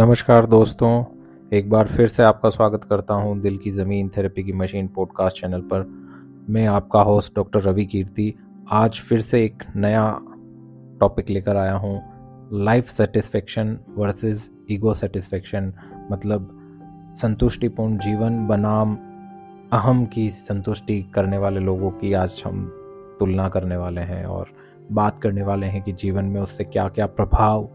नमस्कार 0.00 0.46
दोस्तों, 0.46 1.04
एक 1.52 1.68
बार 1.70 1.88
फिर 1.88 2.06
से 2.08 2.22
आपका 2.22 2.50
स्वागत 2.50 2.84
करता 2.84 3.14
हूँ 3.14 3.40
दिल 3.40 3.56
की 3.58 3.70
ज़मीन 3.70 4.08
थेरेपी 4.08 4.42
की 4.44 4.52
मशीन 4.52 4.86
पॉडकास्ट 4.88 5.40
चैनल 5.40 5.60
पर। 5.60 5.82
मैं 6.50 6.66
आपका 6.66 7.00
होस्ट 7.00 7.34
डॉक्टर 7.36 7.60
रवि 7.60 7.84
कीर्ति, 7.84 8.34
आज 8.70 9.00
फिर 9.00 9.20
से 9.20 9.44
एक 9.44 9.62
नया 9.76 10.20
टॉपिक 11.00 11.30
लेकर 11.30 11.56
आया 11.56 11.74
हूँ, 11.74 12.00
life 12.52 12.88
satisfaction 12.88 13.76
versus 13.96 14.48
ego 14.70 14.94
satisfaction 14.94 15.72
मतलब 16.10 16.48
संतुष्टिपूर्ण 17.16 17.98
जीवन, 17.98 18.46
बनाम 18.46 18.96
अहम 19.72 20.04
की 20.06 20.28
संतुष्टि 20.30 21.02
करने 21.14 21.38
वाले 21.38 21.60
लोगों 21.60 21.90
की 21.90 22.12
आज 22.12 22.42
हम 22.46 22.64
तुलना 23.20 23.48
करने 23.48 23.76
वाले 23.76 24.00
हैं 24.00 24.24
और 24.24 24.52
बात 24.92 25.20
करने 25.22 25.42
वाले 25.42 25.66
हैं 25.66 25.82
कि 25.82 25.92
जीवन 25.92 26.24
में 26.24 26.40
उससे 26.40 26.64
क्या 26.64 26.88
क्या 26.88 27.06
प्रभाव 27.06 27.68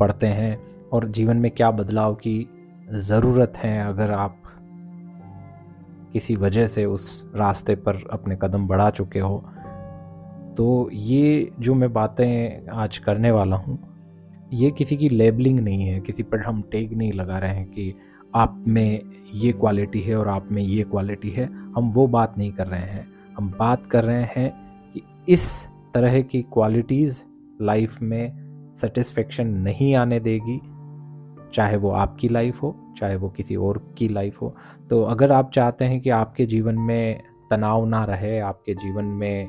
पढ़ते 0.00 0.26
हैं 0.26 0.58
और 0.92 1.08
जीवन 1.08 1.36
में 1.36 1.50
क्या 1.50 1.70
बदलाव 1.70 2.14
की 2.14 2.48
ज़रूरत 2.90 3.52
है 3.56 3.88
अगर 3.88 4.10
आप 4.10 4.42
किसी 6.12 6.36
वजह 6.36 6.66
से 6.66 6.84
उस 6.84 7.30
रास्ते 7.36 7.74
पर 7.74 8.08
अपने 8.10 8.38
कदम 8.42 8.66
बढ़ा 8.66 8.90
चुके 8.90 9.18
हो। 9.18 9.44
तो 10.56 10.90
ये 10.92 11.52
जो 11.60 11.74
मैं 11.74 11.92
बातें 11.92 12.66
आज 12.68 12.98
करने 12.98 13.30
वाला 13.30 13.56
हूँ, 13.56 13.78
ये 14.52 14.70
किसी 14.70 14.96
की 14.96 15.08
लेबलिंग 15.08 15.60
नहीं 15.60 15.88
है, 15.88 16.00
किसी 16.00 16.22
पर 16.22 16.40
हम 16.40 16.62
टेग 16.62 16.96
नहीं 16.96 17.12
लगा 17.12 17.38
रहे 17.38 17.50
हैं 17.50 17.66
कि 17.66 17.94
आप 18.34 18.64
में 18.68 19.00
ये 19.34 19.52
क्वालिटी 19.52 20.00
है 20.00 20.16
और 20.16 20.28
आप 20.28 20.48
में 20.52 20.62
ये 20.62 20.82
क्वालिटी 20.82 21.30
है। 21.30 21.46
हम 21.46 21.90
वो 21.92 22.06
बात 22.06 22.38
नहीं 22.38 22.52
कर 22.52 22.66
रहे 22.66 22.80
हैं। 22.80 23.08
हम 23.38 23.54
बात 23.58 23.86
कर 23.86 24.04
रहे 24.04 24.22
हैं 24.22 24.50
कि 24.94 25.02
इस 25.28 25.68
तरह 25.94 26.22
की 26.22 26.42
क्वालिटीज़ 26.42 27.22
लाइफ 27.62 28.02
में 28.02 28.45
सेटिस्फेक्शन 28.80 29.46
नहीं 29.46 29.94
आने 29.94 30.20
देगी, 30.20 30.60
चाहे 31.54 31.76
वो 31.76 31.90
आपकी 31.90 32.28
लाइफ 32.28 32.62
हो, 32.62 32.74
चाहे 32.98 33.16
वो 33.16 33.28
किसी 33.28 33.56
और 33.56 33.94
की 33.98 34.08
लाइफ 34.08 34.42
हो। 34.42 34.54
तो 34.90 35.02
अगर 35.02 35.32
आप 35.32 35.50
चाहते 35.50 35.84
हैं 35.84 36.00
कि 36.00 36.10
आपके 36.10 36.46
जीवन 36.46 36.78
में 36.78 37.22
तनाव 37.50 37.86
ना 37.86 38.04
रहे, 38.04 38.38
आपके 38.40 38.74
जीवन 38.74 39.04
में 39.04 39.48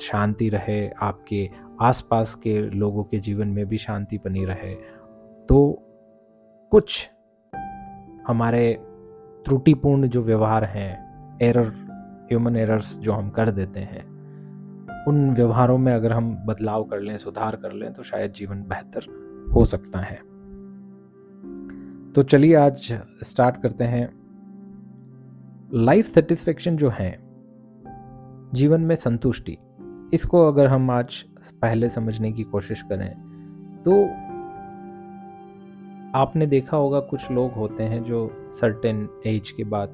शांति 0.00 0.48
रहे, 0.48 0.88
आपके 0.88 1.50
आसपास 1.80 2.34
के 2.34 2.70
लोगों 2.70 3.04
के 3.04 3.18
जीवन 3.18 3.48
में 3.48 3.66
भी 3.66 3.78
शांति 3.78 4.18
बनी 4.18 4.44
रहे 4.44 4.74
तो 5.48 5.82
कुछ 6.70 7.08
हमारे 8.26 8.72
त्रुटिपूर्ण 9.44 10.08
जो 10.08 10.22
व्यवहार 10.22 10.64
हैं 10.64 11.38
एरर 11.42 11.68
ह्यूमन 12.30 12.56
एरर्स 12.56 12.98
जो 12.98 13.12
हम 13.12 13.30
कर 13.30 13.50
देते 13.50 13.80
हैं 13.80 14.15
उन 15.06 15.30
व्यवहारों 15.30 15.78
में 15.78 15.92
अगर 15.92 16.12
हम 16.12 16.34
बदलाव 16.46 16.84
कर 16.84 17.00
लें, 17.00 17.16
सुधार 17.16 17.56
कर 17.56 17.72
लें 17.72 17.92
तो 17.92 18.02
शायद 18.02 18.32
जीवन 18.32 18.62
बेहतर 18.62 19.06
हो 19.54 19.64
सकता 19.64 19.98
है। 19.98 20.16
तो 22.12 22.22
चलिए 22.22 22.54
आज 22.54 22.92
स्टार्ट 23.22 23.56
करते 23.62 23.84
हैं। 23.84 24.08
लाइफ 25.74 26.06
सेटिस्फेक्शन 26.06 26.76
जो 26.76 26.90
है, 26.90 27.10
जीवन 28.54 28.80
में 28.80 28.94
संतुष्टि, 28.96 29.56
इसको 30.14 30.46
अगर 30.48 30.66
हम 30.66 30.90
आज 30.90 31.22
पहले 31.62 31.88
समझने 31.88 32.32
की 32.32 32.42
कोशिश 32.42 32.82
करें 32.82 33.10
तो 33.82 34.04
आपने 36.18 36.46
देखा 36.46 36.76
होगा 36.76 37.00
कुछ 37.00 37.30
लोग 37.30 37.52
होते 37.52 37.82
हैं 37.82 38.02
जो 38.04 38.30
सर्टेन 38.52 39.08
एज 39.26 39.50
के 39.50 39.64
बाद 39.64 39.88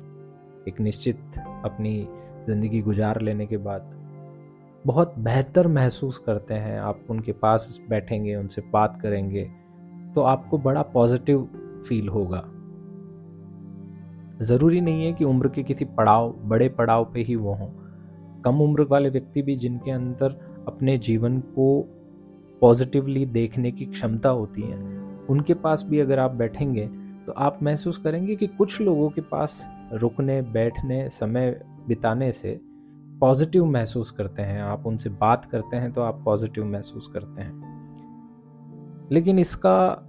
एक 0.69 0.81
निश्चित 0.81 1.21
अपनी 1.65 2.09
ज़िंदगी 2.47 2.81
गुजार 2.81 3.21
लेने 3.21 3.47
के 3.47 3.57
बाद 3.57 3.91
बहुत 4.85 5.15
बेहतर 5.19 5.67
महसूस 5.67 6.19
करते 6.19 6.55
हैं। 6.55 6.79
आप 6.81 7.01
उनके 7.11 7.33
पास 7.33 7.79
बैठेंगे, 7.91 8.35
उनसे 8.37 8.63
बात 8.73 8.99
करेंगे 9.03 9.45
तो 10.15 10.21
आपको 10.21 10.59
बड़ा 10.59 10.83
पॉजिटिव 10.83 11.49
फील 11.89 12.09
होगा। 12.09 12.43
ज़रूरी 14.45 14.81
नहीं 14.81 15.05
है 15.07 15.13
कि 15.13 15.25
उम्र 15.25 15.49
के 15.49 15.63
किसी 15.63 15.85
पड़ाव, 15.85 16.33
बड़े 16.33 16.69
पड़ाव 16.69 17.05
पे 17.05 17.21
ही 17.21 17.37
वो 17.37 17.55
हों। 17.55 17.69
कम 18.45 18.61
उम्र 18.61 18.83
वाले 18.83 19.09
व्यक्ति 19.09 19.43
भी 19.43 19.57
जिनके 19.57 19.91
अंदर 19.91 20.39
अपने 20.69 20.97
जीवन 20.99 21.39
को 21.41 21.81
पॉजिटिवली 22.63 23.25
देखने 23.27 23.71
की 23.73 23.85
क्षमता 23.85 24.29
होती 24.31 24.63
है, 24.63 24.77
उनके 25.31 25.55
पास 25.55 25.85
भी 25.89 26.01
अगर 26.01 26.19
आप 26.19 26.31
बैठेंगे 26.33 26.87
तो 27.27 27.33
आप 27.33 27.63
महसूस 27.63 27.99
करेंगे 27.99 28.37
कि 28.37 28.47
कुछ 28.49 28.81
लोगों 28.81 29.09
के 29.11 29.21
पास 29.21 29.63
रुकने, 29.93 30.41
बैठने, 30.43 31.09
समय 31.11 31.61
बिताने 31.89 32.31
से 32.33 32.61
पॉजिटिव 33.23 33.65
महसूस 33.65 34.11
करते 34.11 34.43
हैं, 34.43 34.63
आप 34.63 34.87
उनसे 34.87 35.11
बात 35.11 35.45
करते 35.45 35.77
हैं 35.77 35.93
तो 35.93 36.01
आप 36.03 36.23
पॉजिटिव 36.25 36.65
महसूस 36.65 37.11
करते 37.13 37.43
हैं। 37.43 37.71
लेकिन 39.13 39.39
इसका 39.39 40.09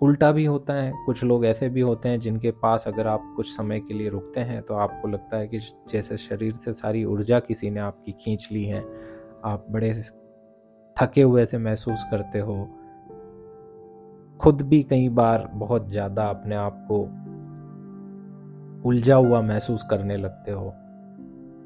उल्टा 0.00 0.30
भी 0.32 0.44
होता 0.44 0.74
है, 0.74 0.92
कुछ 1.06 1.22
लोग 1.24 1.44
ऐसे 1.46 1.68
भी 1.68 1.80
होते 1.80 2.08
हैं 2.08 2.20
जिनके 2.20 2.50
पास 2.52 2.84
अगर 2.88 3.06
आप 3.06 3.32
कुछ 3.36 3.48
समय 3.48 3.80
के 3.80 3.94
लिए 3.94 4.08
रुकते 4.08 4.40
हैं 4.40 4.62
तो 4.62 4.74
आपको 4.74 5.08
लगता 5.08 5.36
है 5.36 5.48
कि 5.48 5.58
जैसे 5.90 6.16
शरीर 6.16 6.54
से 6.54 6.72
सारी 6.72 7.04
ऊर्जा 7.04 7.40
किसी 7.40 7.70
ने 7.70 7.80
आपकी 7.80 8.12
खींच 8.12 8.48
ली 8.52 8.64
है, 8.64 8.80
आप 9.44 9.66
बड़े 9.70 9.92
थके 10.96 11.22
हुए 11.22 11.44
से 11.46 11.58
महसूस 11.58 12.04
करते 12.10 12.38
हो। 12.38 12.56
खुद 14.40 14.62
भी 14.62 14.82
कई 14.82 15.08
बार 15.10 15.48
बहुत 15.54 15.90
ज़्यादा 15.90 16.24
अपने 16.24 16.54
आप 16.54 16.84
को 16.90 17.02
उलझा 18.88 19.16
हुआ 19.16 19.40
महसूस 19.42 19.84
करने 19.90 20.16
लगते 20.16 20.52
हो। 20.52 20.74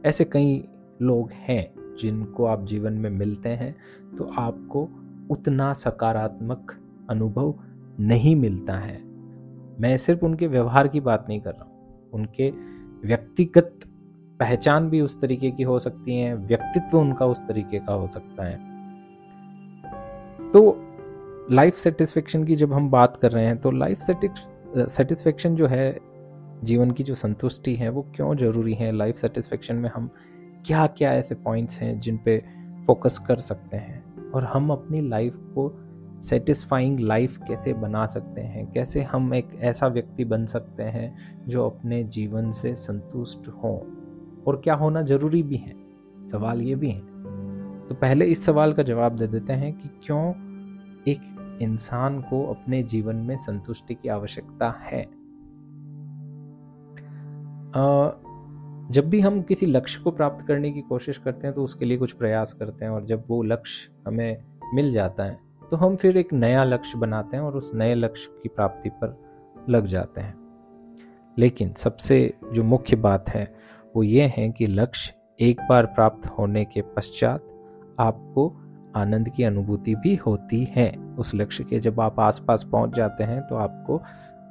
ऐसे 0.05 0.25
कई 0.25 0.65
लोग 1.03 1.31
हैं 1.33 1.97
जिनको 2.01 2.45
आप 2.45 2.65
जीवन 2.67 2.93
में 2.93 3.11
मिलते 3.11 3.49
हैं 3.49 3.75
तो 4.19 4.25
आपको 4.39 4.89
उतना 5.31 5.73
सकारात्मक 5.73 6.73
अनुभव 7.11 7.55
नहीं 8.01 8.35
मिलता 8.37 8.75
है। 8.75 8.99
मैं 9.81 9.97
सिर्फ़ 9.97 10.25
उनके 10.25 10.47
व्यवहार 10.47 10.89
की 10.89 11.01
बात 11.01 11.27
नहीं 11.29 11.41
कर 11.41 11.51
रहा 11.51 11.65
हूँ। 11.65 12.11
उनके 12.13 12.51
व्यक्तिगत 13.07 13.79
पहचान 14.41 14.89
भी 14.91 15.01
उस 15.01 15.21
तरीके 15.21 15.51
की 15.51 15.63
हो 15.63 15.79
सकती 15.79 16.19
है, 16.19 16.35
व्यक्तित्व 16.37 16.99
उनका 16.99 17.27
उस 17.27 17.47
तरीके 17.49 17.79
का 17.79 17.93
हो 17.93 18.09
सकता 18.09 18.45
है। 18.45 18.59
तो 20.53 20.77
लाइफ 21.51 21.75
सेटिस्फेक्शन 21.75 22.45
की 22.45 22.57
जब 22.57 22.73
हम 22.73 22.91
बात 22.91 23.19
कर 23.23 23.33
रहे 23.33 23.47
हैं 23.47 23.57
तो 23.57 23.71
लाइफ 23.71 23.99
सेटिस्फेक्शन 24.89 25.55
जो 25.57 25.67
है 25.67 25.91
जीवन 26.65 26.91
की 26.91 27.05
जो 27.05 27.15
संतुष्टि 27.15 27.75
है, 27.75 27.89
वो 27.89 28.07
क्यों 28.15 28.37
ज़रूरी 28.37 28.75
है? 28.75 28.93
लाइफ 28.93 29.17
सेटिस्फेक्शन 29.17 29.77
में 29.77 29.91
हम 29.95 30.11
क्या 30.67 30.87
क्या 30.87 31.13
ऐसे 31.13 31.35
पॉइंट्स 31.35 31.81
हैं 31.81 32.01
जिन 32.01 32.19
पे 32.25 32.45
फोकस 32.87 33.19
कर 33.19 33.37
सकते 33.37 33.77
हैं? 33.77 34.31
और 34.31 34.45
हम 34.45 34.71
अपनी 34.71 35.09
लाइफ 35.09 35.35
को 35.37 35.79
सेटिस्फाइंग 36.23 37.01
लाइफ 37.01 37.39
कैसे 37.49 37.73
बना 37.73 38.07
सकते 38.07 38.41
हैं? 38.41 38.73
कैसे 38.73 39.03
हम 39.03 39.35
एक 39.35 39.49
ऐसा 39.59 39.87
व्यक्ति 39.87 40.25
बन 40.25 40.47
सकते 40.47 40.83
हैं 40.83 41.19
जो 41.49 41.67
अपने 41.67 42.05
जीवन 42.05 42.51
से 42.51 42.75
संतुष्ट 42.75 43.49
हों? 43.49 43.81
और 44.47 44.61
क्या 44.65 44.75
होना 44.75 45.03
ज़रूरी 45.03 45.43
भी 45.43 45.57
है? 45.57 45.75
सवाल 46.33 46.63
ये 46.63 46.75
भी 46.75 46.91
है। 46.91 47.01
तो 47.89 47.95
पहले 47.95 48.25
इस 48.25 48.45
सवाल 48.45 48.73
का 48.73 48.83
जवाब 48.83 49.17
दे 49.17 49.27
देते 49.27 49.53
हैं 49.53 49.73
कि 49.73 49.91
क्यों 50.07 50.31
एक 51.09 51.57
इंसान 51.63 52.21
को 52.21 52.47
अपने 52.47 52.83
जीवन 52.83 53.17
में 53.17 53.37
संतुष्टि 53.37 53.95
की 53.95 54.09
आवश्यकता 54.09 54.71
है? 54.71 55.20
जब 57.75 59.09
भी 59.09 59.21
हम 59.21 59.41
किसी 59.43 59.67
लक्ष्य 59.67 60.01
को 60.03 60.11
प्राप्त 60.11 60.47
करने 60.47 60.71
की 60.73 60.81
कोशिश 60.81 61.19
करते 61.19 61.47
हैं 61.47 61.55
तो 61.55 61.65
उसके 61.65 61.85
लिए 61.85 61.99
कुछ 61.99 62.13
प्रयास 62.13 62.53
करते 62.53 62.85
हैं, 62.85 62.93
और 62.93 63.05
जब 63.05 63.25
वो 63.29 63.43
लक्ष्य 63.43 63.93
हमें 64.07 64.45
मिल 64.75 64.93
जाता 64.93 65.25
है 65.25 65.39
तो 65.71 65.77
हम 65.77 65.97
फिर 65.97 66.17
एक 66.17 66.33
नया 66.33 66.65
लक्ष्य 66.65 66.99
बनाते 66.99 67.37
हैं, 67.37 67.45
और 67.45 67.57
उस 67.57 67.71
नए 67.75 67.95
लक्ष्य 67.95 68.31
की 68.43 68.49
प्राप्ति 68.49 68.91
पर 68.91 69.17
लग 69.69 69.87
जाते 69.87 70.21
हैं। 70.21 70.35
लेकिन 71.39 71.73
सबसे 71.73 72.35
जो 72.53 72.65
मुख्य 72.65 72.97
बात 72.97 73.29
है, 73.31 73.55
वो 73.97 74.03
ये 74.03 74.33
है 74.37 74.49
कि 74.51 74.67
लक्ष्य 74.67 75.15
एक 75.41 75.61
बार 75.69 75.87
प्राप्त 75.87 76.27
होने 76.29 76.65
के 76.65 76.83
पश्चात 76.97 77.45
आपको 77.99 78.49
आनंद 78.97 79.29
की 79.29 79.43
अनुभूति 79.43 79.95
भी 79.95 80.15
होती 80.17 80.63
है। 80.71 80.91
उस 81.19 81.35
लक्ष्य 81.35 81.65
के 81.65 81.79
जब 81.79 82.01
आप 82.01 82.21
आसपास 82.21 82.65
पहुँच 82.65 82.97
जाते 82.97 83.25
हैं 83.25 83.41
तो 83.43 83.57
आपको 83.57 84.01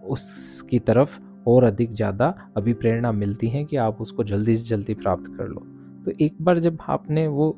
उसकी 0.07 0.80
तरफ़ 0.80 1.19
और 1.47 1.63
अधिक 1.63 1.94
ज़्यादा 1.94 2.33
अभिप्रेरणा 2.57 3.12
मिलती 3.12 3.47
है 3.47 3.63
कि 3.65 3.77
आप 3.77 4.01
उसको 4.01 4.24
जल्दी 4.24 4.56
से 4.57 4.68
जल्दी 4.68 4.94
प्राप्त 4.94 5.27
कर 5.27 5.47
लो। 5.47 5.65
तो 6.06 6.12
एक 6.21 6.36
बार 6.41 6.59
जब 6.59 6.77
आपने 6.89 7.27
वो 7.27 7.50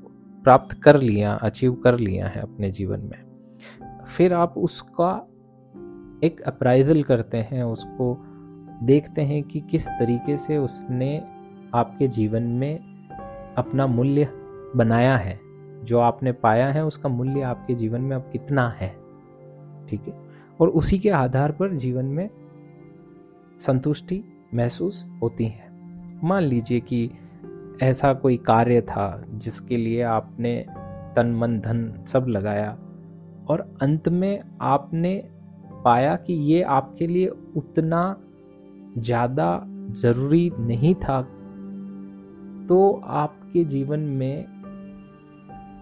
प्राप्त 0.46 0.74
कर 0.82 1.00
लिया, 1.02 1.34
अचीव 1.34 1.74
कर 1.74 1.98
लिया 2.00 2.28
है 2.28 2.42
अपने 2.42 2.72
जीवन 2.72 3.00
में, 3.02 3.24
फिर 4.08 4.34
आप 4.34 4.54
उसका 4.58 5.14
एक 6.24 6.42
अप्राइजल 6.42 7.04
करते 7.04 7.38
हैं, 7.38 7.64
उसको 7.64 8.18
देखते 8.84 9.22
हैं 9.22 9.42
कि 9.44 9.60
किस 9.62 9.88
तरीके 9.90 10.38
से 10.38 10.58
उसने 10.58 11.18
आपके 11.74 12.08
जीवन 12.08 12.44
में 12.44 12.78
अपना 13.58 13.88
मूल्य 13.88 14.28
बनाया 14.76 15.16
है। 15.18 15.40
जो 15.84 16.00
आपने 16.00 16.32
पाया 16.32 16.68
है, 16.68 16.86
उसका 16.86 17.10
मूल्य 17.10 17.42
आपके 17.42 17.76
जीवन 17.76 18.02
में 18.02 18.16
अब 18.16 18.30
कितना 18.32 18.68
है, 18.70 18.90
ठीक 19.90 20.08
है? 20.08 20.14
और 20.60 20.70
उसी 20.70 21.00
के 21.00 21.10
आधार 21.10 21.52
पर 21.52 21.74
जीवन 21.74 22.06
में 22.06 22.30
संतुष्टि 23.62 24.24
महसूस 24.54 25.06
होती 25.22 25.46
है। 25.46 25.70
मान 26.24 26.44
लीजिए 26.44 26.80
कि 26.80 27.10
ऐसा 27.84 28.14
कोई 28.14 28.38
कार्य 28.38 28.82
था 28.82 29.24
जिसके 29.28 29.78
लिए 29.78 30.02
आपने 30.04 30.54
तन, 31.16 31.32
मन, 31.34 31.60
धन 31.60 32.04
सब 32.08 32.26
लगाया 32.28 32.72
और 33.50 33.62
अंत 33.82 34.10
में 34.10 34.44
आपने 34.62 35.16
पाया 35.86 36.16
कि 36.18 36.34
ये 36.34 36.62
आपके 36.64 37.08
लिए 37.08 37.28
उतना 37.58 38.16
ज़्यादा 38.98 39.62
ज़रूरी 39.94 40.52
नहीं 40.60 40.94
था 40.96 41.22
तो 42.68 43.02
आपके 43.06 43.64
जीवन 43.66 44.00
में 44.00 44.46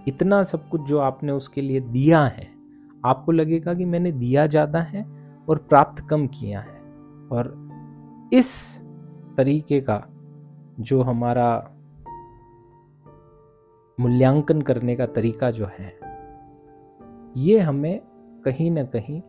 इतना 0.07 0.41
सब 0.43 0.67
कुछ 0.69 0.81
जो 0.81 0.99
आपने 0.99 1.31
उसके 1.31 1.61
लिए 1.61 1.79
दिया 1.81 2.23
है, 2.25 2.47
आपको 3.03 3.31
लगेगा 3.31 3.73
कि 3.73 3.85
मैंने 3.85 4.11
दिया 4.11 4.45
ज़्यादा 4.47 4.79
है 4.81 5.05
और 5.49 5.57
प्राप्त 5.69 6.03
कम 6.09 6.25
किया 6.29 6.59
है। 6.59 6.77
और 7.31 7.68
इस 8.33 8.79
तरीके 9.37 9.81
का 9.81 10.07
जो 10.79 11.01
हमारा 11.01 11.71
मूल्यांकन 13.99 14.61
करने 14.61 14.95
का 14.95 15.05
तरीका 15.05 15.51
जो 15.51 15.65
है, 15.65 15.99
ये 17.37 17.59
हमें 17.59 18.01
कहीं 18.45 18.71
ना 18.71 18.83
कहीं 18.83 19.21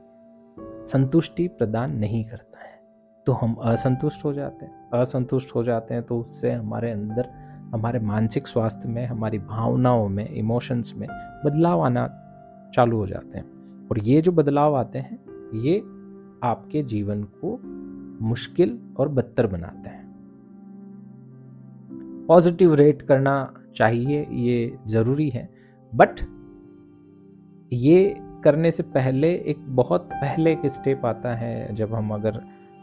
संतुष्टि 0.86 1.48
प्रदान 1.48 1.96
नहीं 1.96 2.24
करता 2.24 2.58
है। 2.58 2.80
तो 3.26 3.32
हम 3.32 3.54
असंतुष्ट 3.54 4.24
हो 4.24 4.32
जाते 4.32 4.66
हैं। 4.66 4.90
असंतुष्ट 4.90 5.54
हो 5.54 5.64
जाते 5.64 5.94
हैं 5.94 6.02
तो 6.02 6.20
उससे 6.20 6.52
हमारे 6.52 6.90
अंदर, 6.90 7.28
हमारे 7.74 7.98
मानसिक 7.98 8.46
स्वास्थ्य 8.46 8.88
में, 8.88 9.06
हमारी 9.06 9.38
भावनाओं 9.38 10.08
में 10.08 10.28
इमोशंस 10.28 10.94
में 10.96 11.08
बदलाव 11.44 11.80
आना 11.80 12.08
चालू 12.74 12.96
हो 12.96 13.06
जाते 13.06 13.38
हैं। 13.38 13.46
और 13.88 13.98
ये 13.98 14.22
जो 14.22 14.32
बदलाव 14.32 14.76
आते 14.76 14.98
हैं, 14.98 15.18
ये 15.58 15.78
आपके 16.48 16.82
जीवन 16.82 17.24
को 17.24 17.79
मुश्किल 18.20 18.78
और 18.98 19.08
बदतर 19.08 19.46
बनाते 19.46 19.88
हैं। 19.88 20.08
पॉजिटिव 22.28 22.74
रेट 22.74 23.02
करना 23.02 23.54
चाहिए, 23.76 24.26
ये 24.30 24.78
ज़रूरी 24.86 25.28
है। 25.28 25.48
बट 25.92 26.20
ये 27.72 28.16
करने 28.44 28.70
से 28.70 28.82
पहले 28.84 29.32
एक 29.32 29.58
बहुत 29.76 30.08
पहले 30.12 30.52
एक 30.52 30.66
स्टेप 30.66 31.04
आता 31.06 31.34
है, 31.34 31.74
जब 31.74 31.94
हम 31.94 32.14
अगर 32.14 32.36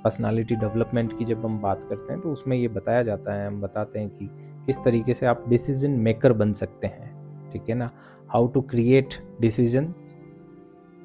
पर्सनालिटी 0.03 0.55
डेवलपमेंट 0.55 1.17
की 1.19 1.25
जब 1.25 1.45
हम 1.45 1.59
बात 1.59 1.83
करते 1.83 2.13
हैं 2.13 2.21
तो 2.21 2.31
उसमें 2.31 2.57
ये 2.57 2.67
बताया 2.67 3.03
जाता 3.03 3.33
है, 3.33 3.47
हम 3.47 3.61
बताते 3.61 3.99
हैं 3.99 4.09
कि 4.09 4.29
किस 4.65 4.77
तरीके 4.85 5.13
से 5.13 5.25
आप 5.25 5.43
डिसीज़न 5.49 5.91
मेकर 5.99 6.33
बन 6.33 6.53
सकते 6.53 6.87
हैं, 6.87 7.51
ठीक 7.51 7.69
है 7.69 7.75
ना? 7.75 7.89
हाउ 8.29 8.47
टू 8.47 8.61
क्रिएट 8.63 9.13
डिसीज़न 9.41 9.93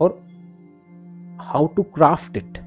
और 0.00 0.20
हाउ 1.42 1.66
टू 1.66 1.82
क्राफ्ट 1.94 2.36
इट 2.36 2.58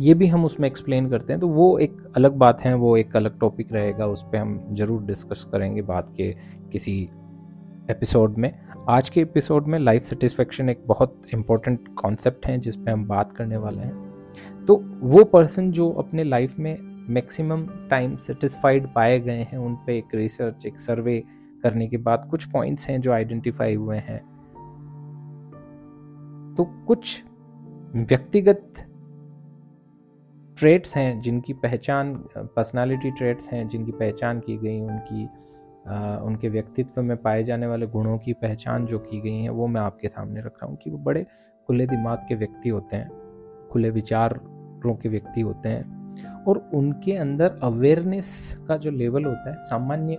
ये 0.00 0.12
भी 0.14 0.26
हम 0.26 0.44
उसमें 0.44 0.66
एक्सप्लेन 0.68 1.08
करते 1.10 1.32
हैं 1.32 1.40
तो 1.40 1.48
वो 1.48 1.78
एक 1.78 1.96
अलग 2.16 2.32
बात 2.32 2.60
है, 2.60 2.74
वो 2.74 2.96
एक 2.96 3.16
अलग 3.16 3.38
टॉपिक 3.40 3.72
रहेगा, 3.72 4.06
उस 4.06 4.22
पर 4.22 4.36
हम 4.36 4.74
ज़रूर 4.74 5.02
डिस्कस 5.02 5.44
करेंगे 5.52 5.82
बात 5.82 6.12
के 6.16 6.30
किसी 6.72 7.02
एपिसोड 7.90 8.36
में। 8.38 8.52
आज 8.88 9.08
के 9.08 9.20
एपिसोड 9.20 9.66
में 9.66 9.78
लाइफ 9.78 10.02
सेटिस्फेक्शन 10.02 10.68
एक 10.68 10.82
बहुत 10.86 11.22
इंपॉर्टेंट 11.34 11.88
कॉन्सेप्ट 11.94 12.46
है, 12.46 12.58
जिस 12.58 12.76
पे 12.76 12.90
हम 12.90 13.06
बात 13.08 13.36
करने 13.36 13.56
वाले 13.56 13.82
हैं। 13.82 14.64
तो 14.66 14.76
वो 15.00 15.24
पर्सन 15.24 15.70
जो 15.70 15.90
अपने 15.98 16.24
लाइफ 16.24 16.58
में 16.58 16.76
मैक्सिमम 17.10 17.66
टाइम 17.90 18.16
सेटिस्फाइड 18.16 18.86
पाए 18.94 19.20
गए 19.20 19.42
हैं, 19.42 19.58
उन 19.58 19.74
पे 19.86 19.98
एक 19.98 20.14
रिसर्च 20.14 20.66
एक 20.66 20.80
सर्वे 20.80 21.22
करने 21.62 21.88
के 21.88 21.96
बाद 21.98 22.28
कुछ 22.30 22.44
पॉइंट्स 22.44 22.88
हैं 22.88 23.00
जो 23.00 23.12
आइडेंटिफाई 23.12 23.74
हुए 23.74 23.96
हैं। 23.98 24.20
तो 26.56 26.64
कुछ 26.86 27.22
व्यक्तिगत 27.94 28.86
ट्रेट्स 30.60 30.96
हैं 30.96 31.20
जिनकी 31.20 31.52
पहचान 31.52 32.14
पर्सनालिटी 32.36 33.10
ट्रेट्स 33.10 33.48
हैं 33.48 33.68
जिनकी 33.68 33.92
पहचान 33.92 34.40
की 34.40 34.56
गई 34.56 34.80
उनकी 34.80 35.28
आ, 35.88 36.16
उनके 36.16 36.48
व्यक्तित्व 36.48 37.02
में 37.02 37.16
पाए 37.16 37.42
जाने 37.44 37.66
वाले 37.66 37.86
गुणों 37.86 38.18
की 38.18 38.32
पहचान 38.32 38.86
जो 38.86 38.98
की 38.98 39.20
गई 39.20 39.42
है 39.42 39.48
वो 39.48 39.66
मैं 39.66 39.80
आपके 39.80 40.08
सामने 40.08 40.40
रख 40.40 40.46
रहा 40.46 40.66
हूँ 40.66 40.76
कि 40.76 40.90
वो 40.90 40.98
बड़े 40.98 41.26
खुले 41.66 41.86
दिमाग 41.86 42.18
के 42.18 42.34
व्यक्ति 42.34 42.68
होते 42.68 42.96
हैं 42.96 43.68
खुले 43.72 43.90
विचारों 43.90 44.94
के 44.94 45.08
व्यक्ति 45.08 45.40
होते 45.40 45.68
हैं 45.68 46.44
और 46.44 46.70
उनके 46.74 47.12
अंदर 47.12 47.58
अवेयरनेस 47.62 48.58
का 48.68 48.76
जो 48.76 48.90
लेवल 48.90 49.24
होता 49.24 49.50
है 49.50 49.56
सामान्य 49.56 50.18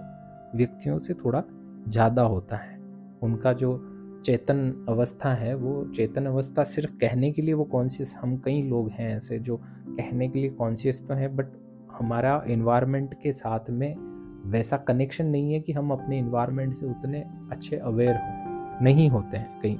व्यक्तियों 0.55 0.97
से 0.97 1.13
थोड़ा 1.13 1.43
ज़्यादा 1.87 2.21
होता 2.21 2.55
है। 2.55 2.77
उनका 3.23 3.53
जो 3.53 3.90
चेतन 4.25 4.85
अवस्था 4.89 5.33
है, 5.33 5.55
वो 5.55 5.85
चेतन 5.95 6.25
अवस्था 6.25 6.63
सिर्फ़ 6.63 6.91
कहने 6.91 7.31
के 7.31 7.41
लिए 7.41 7.53
वो 7.53 7.63
कॉन्शियस 7.63 8.15
हम 8.21 8.37
कई 8.37 8.61
लोग 8.61 8.89
हैं 8.89 9.15
ऐसे 9.17 9.39
जो 9.39 9.57
कहने 9.87 10.27
के 10.29 10.39
लिए 10.39 10.49
कॉन्शियस 10.49 11.07
तो 11.07 11.13
हैं 11.13 11.35
बट 11.35 11.45
हमारा 11.91 12.43
इन्वायरमेंट 12.47 13.13
के 13.13 13.33
साथ 13.33 13.69
में 13.69 13.95
वैसा 14.51 14.77
कनेक्शन 14.77 15.25
नहीं 15.25 15.53
है 15.53 15.59
कि 15.59 15.73
हम 15.73 15.91
अपने 15.91 16.17
इन्वायरमेंट 16.17 16.73
से 16.73 16.85
उतने 16.85 17.23
अच्छे 17.51 17.77
अवेयर 17.77 18.15
हो। 18.15 18.83
नहीं 18.83 19.09
होते 19.09 19.37
हैं 19.37 19.59
कई 19.61 19.79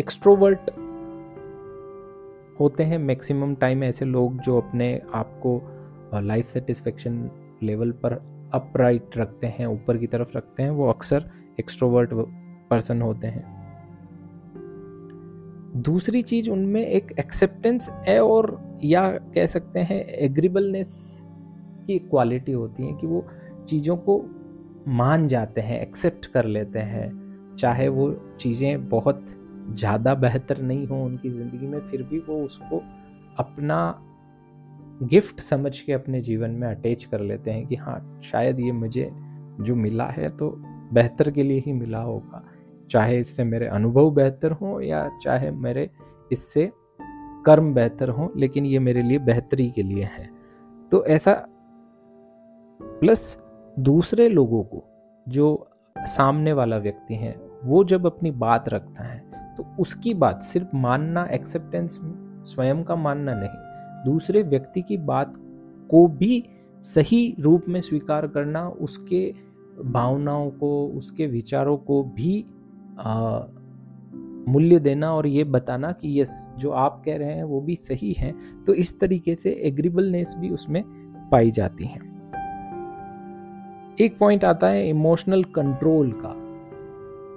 एक्सट्रोवर्ट 0.00 0.70
होते 2.60 2.84
हैं 2.84 2.98
मैक्सिमम 2.98 3.54
टाइम 3.54 3.84
ऐसे 3.84 4.04
लोग 4.04 4.38
जो 4.40 4.60
अपने 4.60 5.00
आप 5.14 5.40
को 5.46 5.60
लाइफ 6.20 6.46
सेटिस्फेक्शन 6.46 7.30
लेवल 7.62 7.90
पर 7.92 8.12
अपराइट 8.54 9.16
रखते 9.16 9.46
हैं, 9.46 9.66
ऊपर 9.66 9.98
की 9.98 10.06
तरफ़ 10.06 10.36
रखते 10.36 10.62
हैं। 10.62 10.70
वो 10.70 10.88
अक्सर 10.88 11.30
एक्सट्रोवर्ट 11.60 12.12
पर्सन 12.72 13.02
होते 13.02 13.26
हैं। 13.26 13.44
दूसरी 15.82 16.22
चीज़ 16.22 16.50
उनमें 16.50 16.80
एक 16.82 17.12
एक्सेप्टेंस 17.18 17.90
है 18.08 18.18
और 18.20 18.58
या 18.84 19.08
कह 19.34 19.46
सकते 19.46 19.80
हैं 19.80 20.04
एग्रीबलनेस 20.20 20.92
की 21.86 21.98
क्वालिटी 22.00 22.52
होती 22.52 22.86
है 22.86 22.92
कि 22.92 23.06
वो 23.06 23.24
चीज़ों 23.68 23.96
को 23.98 24.24
मान 24.88 25.26
जाते 25.28 25.60
हैं 25.60 25.80
एक्सेप्ट 25.80 26.26
कर 26.26 26.44
लेते 26.46 26.78
हैं। 26.78 27.56
चाहे 27.56 27.88
वो 27.88 28.10
चीज़ें 28.40 28.88
बहुत 28.88 29.24
ज़्यादा 29.70 30.14
बेहतर 30.16 30.60
नहीं 30.62 30.86
हो 30.86 31.02
उनकी 31.04 31.30
ज़िंदगी 31.30 31.66
में, 31.66 31.78
फिर 31.80 32.02
भी 32.02 32.18
वो 32.18 32.42
उसको 32.44 32.82
अपना 33.38 33.78
गिफ्ट 35.04 35.40
समझ 35.40 35.78
के 35.80 35.92
अपने 35.92 36.20
जीवन 36.20 36.50
में 36.50 36.68
अटैच 36.68 37.04
कर 37.04 37.20
लेते 37.20 37.50
हैं 37.50 37.66
कि 37.66 37.76
हाँ 37.76 38.20
शायद 38.24 38.60
ये 38.60 38.72
मुझे, 38.72 39.10
जो 39.60 39.74
मिला 39.76 40.06
है 40.08 40.28
तो 40.28 40.50
बेहतर 40.92 41.30
के 41.30 41.42
लिए 41.42 41.62
ही 41.66 41.72
मिला 41.72 42.00
होगा। 42.02 42.44
चाहे 42.92 43.18
इससे 43.20 43.44
मेरे 43.44 43.66
अनुभव 43.68 44.10
बेहतर 44.10 44.52
हों 44.52 44.80
या 44.80 45.08
चाहे 45.22 45.50
मेरे 45.50 45.88
इससे 46.32 46.70
कर्म 47.46 47.72
बेहतर 47.74 48.08
हों, 48.08 48.28
लेकिन 48.36 48.66
ये 48.66 48.78
मेरे 48.78 49.02
लिए 49.02 49.18
बेहतरी 49.20 49.68
के 49.70 49.82
लिए 49.82 50.04
है। 50.12 50.28
तो 50.92 51.04
ऐसा 51.06 51.32
प्लस 52.80 53.36
दूसरे 53.76 54.28
लोगों 54.28 54.62
को 54.64 54.84
जो 55.26 55.68
सामने 55.96 56.52
वाला 56.52 56.76
व्यक्ति 56.78 57.14
है, 57.14 57.34
वो 57.64 57.84
जब 57.84 58.06
अपनी 58.06 58.30
बात 58.30 58.68
रखता 58.68 59.04
है 59.04 59.20
तो 59.56 59.64
उसकी 59.80 60.14
बात 60.14 60.42
सिर्फ़ 60.42 60.76
मानना 60.76 61.24
एक्सेप्टेंस 61.32 61.98
स्वयं 62.46 62.82
का 62.84 62.96
मानना 62.96 63.34
नहीं, 63.34 64.04
दूसरे 64.04 64.42
व्यक्ति 64.42 64.82
की 64.82 64.96
बात 64.98 65.34
को 65.90 66.06
भी 66.08 66.44
सही 66.84 67.34
रूप 67.40 67.64
में 67.68 67.80
स्वीकार 67.80 68.26
करना, 68.26 68.68
उसके 68.68 69.34
भावनाओं 69.82 70.50
को, 70.50 70.86
उसके 70.88 71.26
विचारों 71.26 71.76
को 71.78 72.02
भी 72.04 72.44
मूल्य 74.48 74.78
देना 74.78 75.12
और 75.14 75.26
ये 75.26 75.44
बताना 75.44 75.92
कि 75.92 76.20
यस 76.20 76.48
जो 76.58 76.70
आप 76.70 77.02
कह 77.06 77.16
रहे 77.16 77.34
हैं 77.34 77.44
वो 77.44 77.60
भी 77.60 77.76
सही 77.76 78.12
है 78.12 78.32
तो 78.64 78.74
इस 78.74 78.98
तरीके 79.00 79.34
से 79.34 79.50
एग्रीबलनेस 79.50 80.34
भी 80.38 80.50
उसमें 80.50 80.82
पाई 81.30 81.50
जाती 81.50 81.84
है। 81.84 82.00
एक 84.00 84.18
पॉइंट 84.18 84.44
आता 84.44 84.68
है 84.68 84.88
इमोशनल 84.88 85.44
कंट्रोल 85.44 86.12
का, 86.12 86.34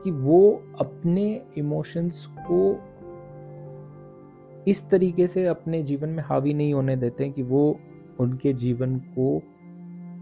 कि 0.03 0.11
वो 0.11 0.63
अपने 0.79 1.41
इमोशंस 1.57 2.25
को 2.51 2.61
इस 4.67 4.89
तरीके 4.89 5.27
से 5.27 5.45
अपने 5.45 5.83
जीवन 5.83 6.09
में 6.09 6.23
हावी 6.23 6.53
नहीं 6.53 6.73
होने 6.73 6.95
देते 6.95 7.29
कि 7.29 7.43
वो 7.43 7.79
उनके 8.19 8.53
जीवन 8.53 8.95
को 8.97 9.41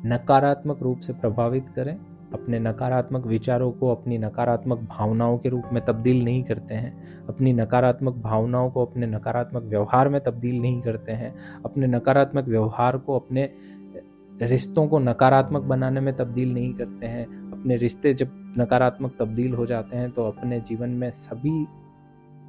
नकारात्मक 0.05 0.83
रूप 0.83 0.99
से 0.99 1.13
प्रभावित 1.13 1.65
करें। 1.75 1.97
अपने 2.33 2.59
नकारात्मक 2.59 3.25
विचारों 3.25 3.71
को, 3.71 3.89
अपनी 3.89 4.17
नकारात्मक 4.17 4.79
भावनाओं 4.89 5.37
के 5.37 5.49
रूप 5.49 5.63
में 5.73 5.83
तब्दील 5.85 6.23
नहीं 6.25 6.43
करते 6.43 6.73
हैं, 6.73 7.25
अपनी 7.27 7.53
नकारात्मक 7.53 8.13
भावनाओं 8.13 8.69
को 8.71 8.85
अपने 8.85 9.07
नकारात्मक 9.07 9.63
व्यवहार 9.63 10.09
में 10.09 10.19
तब्दील 10.21 10.61
नहीं 10.61 10.81
करते 10.81 11.11
हैं, 11.11 11.33
अपने 11.65 11.87
नकारात्मक 11.87 12.47
व्यवहार 12.47 12.97
को 12.97 13.19
अपने 13.19 13.49
रिश्तों 14.41 14.87
को 14.87 14.99
नकारात्मक 14.99 15.61
बनाने 15.61 15.99
में 15.99 16.15
तब्दील 16.15 16.53
नहीं 16.53 16.73
करते 16.73 17.05
हैं, 17.05 17.25
अपने 17.51 17.75
रिश्ते 17.77 18.13
जब 18.13 18.31
नकारात्मक 18.57 19.15
तब्दील 19.19 19.53
हो 19.53 19.65
जाते 19.65 19.97
हैं 19.97 20.09
तो 20.11 20.23
अपने 20.23 20.59
जीवन 20.59 20.89
में 20.89 21.09
सभी 21.11 21.65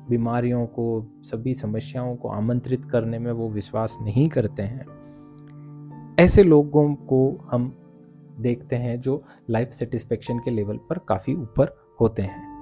बीमारियों 0.08 0.66
को, 0.66 1.06
सभी 1.22 1.54
समस्याओं 1.54 2.16
को 2.16 2.28
आमंत्रित 2.28 2.84
करने 2.84 3.18
में 3.18 3.30
वो 3.32 3.48
विश्वास 3.50 3.96
नहीं 4.02 4.28
करते 4.28 4.62
हैं। 4.62 4.86
ऐसे 6.18 6.42
लोगों 6.42 6.94
को 6.94 7.20
हम 7.50 7.72
देखते 8.40 8.76
हैं 8.76 9.00
जो 9.00 9.22
लाइफ 9.50 9.68
सेटिस्फेक्शन 9.68 10.38
के 10.38 10.50
लेवल 10.50 10.76
पर 10.90 10.98
काफ़ी 10.98 11.34
ऊपर 11.34 11.74
होते 12.00 12.22
हैं। 12.22 12.52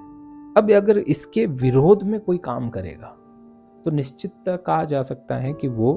अब 0.57 0.71
अगर 0.71 0.97
इसके 0.97 1.45
विरोध 1.45 2.03
में 2.03 2.19
कोई 2.19 2.37
काम 2.37 2.69
करेगा 2.69 3.07
तो 3.85 3.91
निश्चित 3.91 4.33
कहा 4.47 4.83
जा 4.85 5.03
सकता 5.03 5.35
है 5.35 5.53
कि 5.53 5.67
वो 5.67 5.93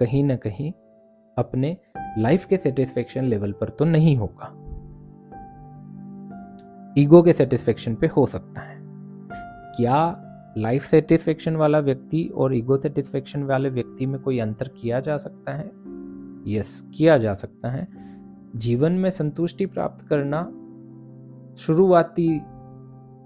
कहीं 0.00 0.24
ना 0.24 0.36
कहीं 0.36 0.72
अपने 1.36 1.76
लाइफ 2.18 2.44
के 2.44 2.56
सेटिस्फेक्शन 2.56 3.24
लेवल 3.24 3.52
पर 3.52 3.68
तो 3.68 3.84
नहीं 3.84 4.16
होगा। 4.16 4.52
ईगो 6.98 7.22
के 7.22 7.32
सेटिस्फेक्शन 7.32 7.94
पे 7.94 8.06
हो 8.06 8.26
सकता 8.26 8.60
है। 8.60 8.76
क्या 9.76 10.22
लाइफ 10.58 10.84
सेटिस्फेक्शन 10.84 11.56
वाला 11.56 11.78
व्यक्ति 11.78 12.24
और 12.36 12.54
ईगो 12.54 12.76
सेटिस्फेक्शन 12.76 13.42
वाले 13.42 13.68
व्यक्ति 13.68 14.06
में 14.06 14.20
कोई 14.20 14.38
अंतर 14.38 14.68
किया 14.68 15.00
जा 15.00 15.16
सकता 15.16 15.52
है? 15.52 15.70
यस 16.46 16.80
किया 16.94 17.18
जा 17.18 17.34
सकता 17.34 17.70
है। 17.70 17.86
जीवन 18.56 18.92
में 18.92 19.10
संतुष्टि 19.10 19.66
प्राप्त 19.66 20.06
करना 20.08 20.42
शुरुआती 21.56 22.40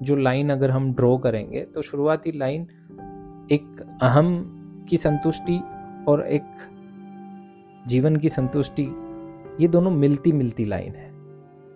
जो 0.02 0.16
लाइन 0.16 0.50
अगर 0.50 0.70
हम 0.70 0.94
ड्रॉ 0.94 1.16
करेंगे 1.16 1.60
तो 1.60 1.82
शुरुआती 1.82 2.32
लाइन 2.32 2.62
एक 3.52 3.98
अहम 4.02 4.46
की 4.90 4.96
संतुष्टि 4.96 5.60
और 6.08 6.26
एक 6.26 6.44
जीवन 7.86 8.16
की 8.16 8.28
संतुष्टि 8.28 8.94
ये 9.60 9.68
दोनों 9.68 9.90
मिलती 9.90 10.32
मिलती 10.32 10.64
लाइन 10.64 10.94
है। 10.94 11.10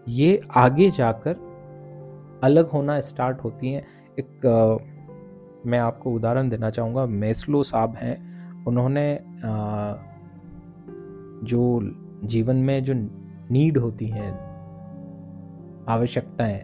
ये 0.09 0.41
आगे 0.57 0.91
जाकर 0.91 1.37
अलग 2.45 2.69
होना 2.69 3.01
स्टार्ट 3.01 3.39
होती 3.39 3.73
हैं। 3.73 3.87
एक 4.19 4.47
आ, 4.47 4.77
मैं 5.71 5.79
आपको 5.79 6.13
उदाहरण 6.13 6.49
देना 6.49 6.71
चाहूँगा। 6.71 7.07
मेस्लो 7.07 7.63
साहब 7.63 7.95
हैं। 7.95 8.35
उन्होंने 8.65 9.17
आ, 9.45 9.95
जो 11.45 11.81
जीवन 12.25 12.57
में 12.57 12.85
जो 12.85 12.95
नीड 13.51 13.79
होती 13.79 14.07
हैं, 14.09 14.33
आवश्यकताएँ, 15.89 16.63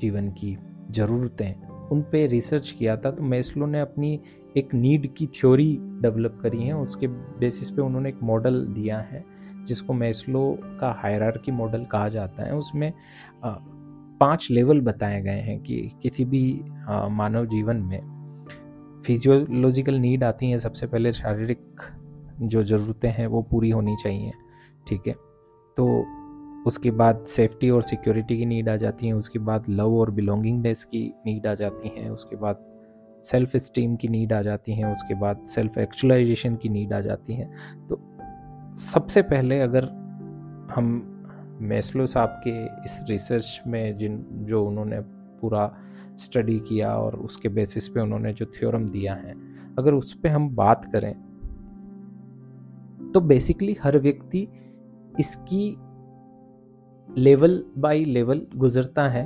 जीवन 0.00 0.28
की 0.30 0.56
ज़रूरतें, 0.90 1.88
उन 1.88 2.02
पे 2.12 2.26
रिसर्च 2.26 2.70
किया 2.70 2.96
था 2.96 3.10
तो 3.10 3.22
मेस्लो 3.22 3.66
ने 3.66 3.80
अपनी 3.80 4.20
एक 4.56 4.74
नीड 4.74 5.12
की 5.14 5.26
थ्योरी 5.26 5.76
डेवलप 6.02 6.38
करी 6.42 6.62
है, 6.62 6.76
उसके 6.76 7.06
बेसिस 7.06 7.70
पे 7.70 7.82
उन्होंने 7.82 8.08
एक 8.08 8.22
मॉडल 8.22 8.64
दिया 8.66 8.98
है, 9.00 9.24
जिसको 9.66 9.92
मेस्लो 9.92 10.50
का 10.80 10.90
हायरार्की 11.02 11.52
मॉडल 11.52 11.84
कहा 11.84 12.08
जाता 12.08 12.42
है। 12.42 12.54
उसमें 12.54 12.92
पाँच 14.20 14.46
लेवल 14.50 14.80
बताए 14.80 15.20
गए 15.22 15.40
हैं 15.40 15.58
कि 15.62 15.76
किसी 16.02 16.24
भी 16.24 16.42
मानव 17.10 17.46
जीवन 17.46 17.76
में 17.82 18.00
फिजियोलॉजिकल 19.06 19.94
नीड 19.94 20.24
आती 20.24 20.50
हैं, 20.50 20.58
सबसे 20.58 20.86
पहले 20.86 21.12
शारीरिक 21.12 21.80
जो 22.42 22.62
ज़रूरतें 22.64 23.10
हैं, 23.10 23.26
वो 23.26 23.42
पूरी 23.42 23.70
होनी 23.70 23.96
चाहिए, 24.02 24.32
ठीक 24.88 25.06
है? 25.06 25.14
तो 25.78 26.04
उसके 26.66 26.90
बाद 26.90 27.24
सेफ्टी 27.26 27.70
और 27.70 27.82
सिक्योरिटी 27.82 28.36
की 28.38 28.46
नीड 28.46 28.68
आ 28.68 28.76
जाती 28.76 29.06
है, 29.06 29.12
उसके 29.12 29.38
बाद 29.38 29.64
लव 29.68 29.94
और 29.94 30.10
बिलोंगिंगनेस 30.10 30.84
की 30.84 31.02
नीड 31.26 31.46
आ 31.46 31.54
जाती 31.54 31.88
हैं, 31.88 32.08
उसके 32.10 32.36
बाद 32.36 32.64
सेल्फ 33.24 33.56
स्टीम 33.56 33.94
की 33.96 34.08
नीड 34.08 34.32
आ 34.32 34.42
जाती 34.42 34.72
हैं, 34.72 34.92
उसके 34.92 35.14
बाद 35.14 35.44
सेल्फ 35.46 35.78
एक्चुअलाइजेशन 35.78 36.56
की 36.56 36.68
नीड 36.68 36.92
आ 36.92 37.00
जाती 37.00 37.34
हैं। 37.34 37.48
तो 37.88 38.00
सबसे 38.92 39.22
पहले 39.22 39.60
अगर 39.60 39.84
हम 40.74 41.14
मेस्लो 41.62 42.06
साहब 42.06 42.40
के 42.46 42.64
इस 42.84 43.00
रिसर्च 43.08 43.62
में 43.66 43.96
जिन, 43.98 44.24
जो 44.30 44.64
उन्होंने 44.64 45.00
पूरा 45.40 45.72
स्टडी 46.16 46.58
किया 46.58 46.92
और 46.96 47.16
उसके 47.16 47.48
बेसिस 47.48 47.88
पे 47.88 48.00
उन्होंने 48.00 48.32
जो 48.32 48.46
थ्योरम 48.46 48.88
दिया 48.88 49.14
है, 49.14 49.34
अगर 49.78 49.94
उस 49.94 50.14
पर 50.14 50.28
हम 50.28 50.48
बात 50.56 50.84
करें 50.92 51.12
तो 53.12 53.20
बेसिकली 53.20 53.76
हर 53.82 53.98
व्यक्ति 53.98 54.48
इसकी 55.20 55.76
लेवल 57.08 57.62
बाय 57.78 58.04
लेवल 58.04 58.46
गुजरता 58.56 59.08
है, 59.08 59.24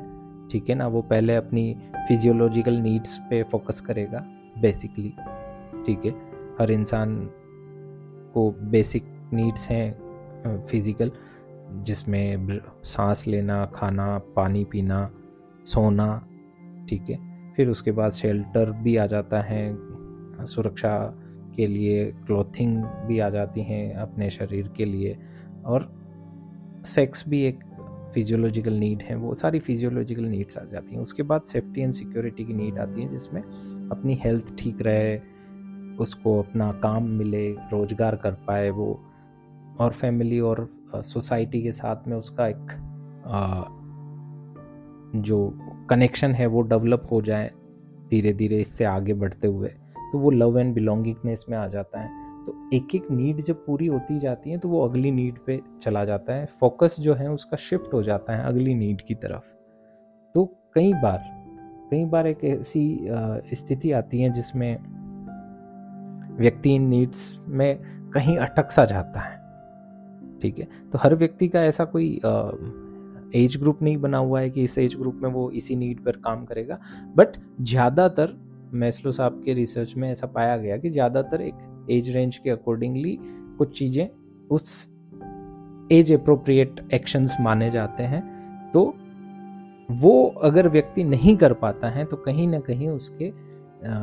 ठीक 0.48 0.68
है 0.68 0.74
ना? 0.74 0.86
वो 0.86 1.02
पहले 1.02 1.34
अपनी 1.36 1.74
फिजियोलॉजिकल 2.08 2.74
नीड्स 2.74 3.18
पे 3.30 3.42
फोकस 3.42 3.80
करेगा 3.80 4.24
बेसिकली 4.60 5.14
ठीक 5.86 6.04
है? 6.04 6.10
हर 6.60 6.70
इंसान 6.70 7.16
को 8.34 8.50
बेसिक 8.50 9.04
नीड्स 9.32 9.68
हैं 9.68 10.66
फ़िज़िकल 10.66 11.10
जिसमें 11.72 12.60
सांस 12.84 13.26
लेना, 13.26 13.64
खाना, 13.66 14.18
पानी 14.36 14.64
पीना, 14.64 15.10
सोना, 15.64 16.26
ठीक 16.88 17.10
है? 17.10 17.18
फिर 17.52 17.68
उसके 17.68 17.92
बाद 17.92 18.12
शेल्टर 18.12 18.70
भी 18.70 18.96
आ 18.96 19.06
जाता 19.06 19.40
है, 19.40 19.76
सुरक्षा 20.46 20.98
के 21.56 21.66
लिए 21.66 22.04
क्लोथिंग 22.26 22.84
भी 22.84 23.18
आ 23.18 23.28
जाती 23.30 23.62
हैं 23.62 23.94
अपने 23.94 24.30
शरीर 24.30 24.68
के 24.68 24.84
लिए 24.84 25.18
और 25.64 25.90
सेक्स 26.86 27.28
भी 27.28 27.42
एक 27.44 27.60
फिजियोलॉजिकल 28.14 28.72
नीड 28.72 29.02
है 29.02 29.14
वो 29.16 29.34
सारी 29.34 29.58
फिजियोलॉजिकल 29.58 30.24
नीड्स 30.24 30.58
आ 30.58 30.64
जाती 30.64 30.94
हैं। 30.94 31.02
उसके 31.02 31.22
बाद 31.22 31.42
सेफ्टी 31.42 31.80
एंड 31.80 31.92
सिक्योरिटी 31.92 32.44
की 32.44 32.54
नीड 32.54 32.78
आती 32.78 33.02
है 33.02 33.08
जिसमें 33.08 33.40
अपनी 33.42 34.14
हेल्थ 34.24 34.54
ठीक 34.58 34.82
रहे 34.82 35.16
उसको 35.96 36.38
अपना 36.42 36.70
काम 36.72 37.08
मिले 37.08 37.48
रोज़गार 37.72 38.16
कर 38.16 38.32
पाए 38.46 38.70
वो 38.70 38.88
और 39.80 39.92
फैमिली 39.92 40.40
और 40.40 40.68
सोसाइटी 40.94 41.62
के 41.62 41.72
साथ 41.72 42.08
में 42.08 42.16
उसका 42.16 42.46
एक 42.46 42.72
आ, 43.26 43.64
जो 45.16 45.58
कनेक्शन 45.90 46.34
है 46.34 46.46
वो 46.46 46.62
डेवलप 46.62 47.08
हो 47.12 47.20
जाए 47.22 47.50
धीरे 48.10 48.32
धीरे 48.32 48.60
इससे 48.60 48.84
आगे 48.84 49.14
बढ़ते 49.14 49.48
हुए 49.48 49.68
तो 50.12 50.18
वो 50.18 50.30
लव 50.30 50.58
एंड 50.58 50.74
बिलोंगिंगनेस 50.74 51.44
में 51.48 51.56
आ 51.58 51.66
जाता 51.66 52.00
है। 52.00 52.21
तो 52.46 52.54
एक 52.74 52.94
एक 52.94 53.10
नीड 53.10 53.40
जब 53.40 53.64
पूरी 53.66 53.86
होती 53.86 54.18
जाती 54.18 54.50
है 54.50 54.58
तो 54.58 54.68
वो 54.68 54.86
अगली 54.88 55.10
नीड 55.10 55.38
पे 55.46 55.60
चला 55.82 56.04
जाता 56.04 56.34
है। 56.34 56.46
फोकस 56.60 56.96
जो 57.00 57.14
है, 57.14 57.30
उसका 57.30 57.56
शिफ्ट 57.58 57.94
हो 57.94 58.02
जाता 58.02 58.36
है 58.36 58.44
अगली 58.44 58.74
नीड 58.74 59.02
की 59.02 59.14
तरफ़। 59.14 59.44
तो 60.34 60.44
कई 60.74 60.92
बार 60.94 61.30
कई 61.90 62.04
बार 62.04 62.26
एक 62.26 62.44
ऐसी 62.44 63.08
स्थिति 63.54 63.90
आती 63.92 64.20
है 64.20 64.32
जिसमें 64.32 64.76
व्यक्ति 66.36 66.74
इन 66.74 66.82
नीड्स 66.82 67.34
में 67.48 68.10
कहीं 68.14 68.36
अटक 68.38 68.70
सा 68.70 68.84
जाता 68.84 69.20
है। 69.20 69.40
ठीक 70.42 70.58
है? 70.58 70.68
तो 70.92 70.98
हर 70.98 71.14
व्यक्ति 71.14 71.48
का 71.48 71.64
ऐसा 71.64 71.84
कोई 71.86 72.08
एज 73.34 73.56
ग्रुप 73.56 73.82
नहीं 73.82 73.96
बना 73.96 74.18
हुआ 74.18 74.40
है 74.40 74.50
कि 74.50 74.64
इस 74.64 74.78
एज 74.78 74.94
ग्रुप 74.94 75.20
में 75.22 75.28
वो 75.30 75.50
इसी 75.50 75.76
नीड 75.76 76.04
पर 76.04 76.16
काम 76.16 76.44
करेगा। 76.44 76.78
बट 77.16 77.36
ज़्यादातर, 77.60 78.34
मैस्लो 78.74 79.12
साहब 79.12 79.42
के 79.44 79.54
रिसर्च 79.54 79.94
में 79.96 80.10
ऐसा 80.10 80.26
पाया 80.26 80.56
गया 80.56 80.76
कि 80.76 80.90
ज़्यादातर 80.90 81.40
एक 81.40 81.54
एज 81.90 82.10
रेंज 82.10 82.36
के 82.38 82.50
अकॉर्डिंगली 82.50 83.18
कुछ 83.58 83.78
चीज़ें 83.78 84.08
उस 84.50 84.88
एज 85.92 86.12
अप्रोप्रिएट 86.12 86.80
एक्शंस 86.94 87.36
माने 87.40 87.70
जाते 87.70 88.02
हैं। 88.02 88.22
तो 88.74 88.82
वो 89.90 90.26
अगर 90.42 90.68
व्यक्ति 90.68 91.04
नहीं 91.04 91.36
कर 91.36 91.52
पाता 91.52 91.88
है 91.88 92.04
तो 92.04 92.16
कहीं 92.16 92.46
ना 92.48 92.60
कहीं 92.60 92.88
उसके 92.88 93.30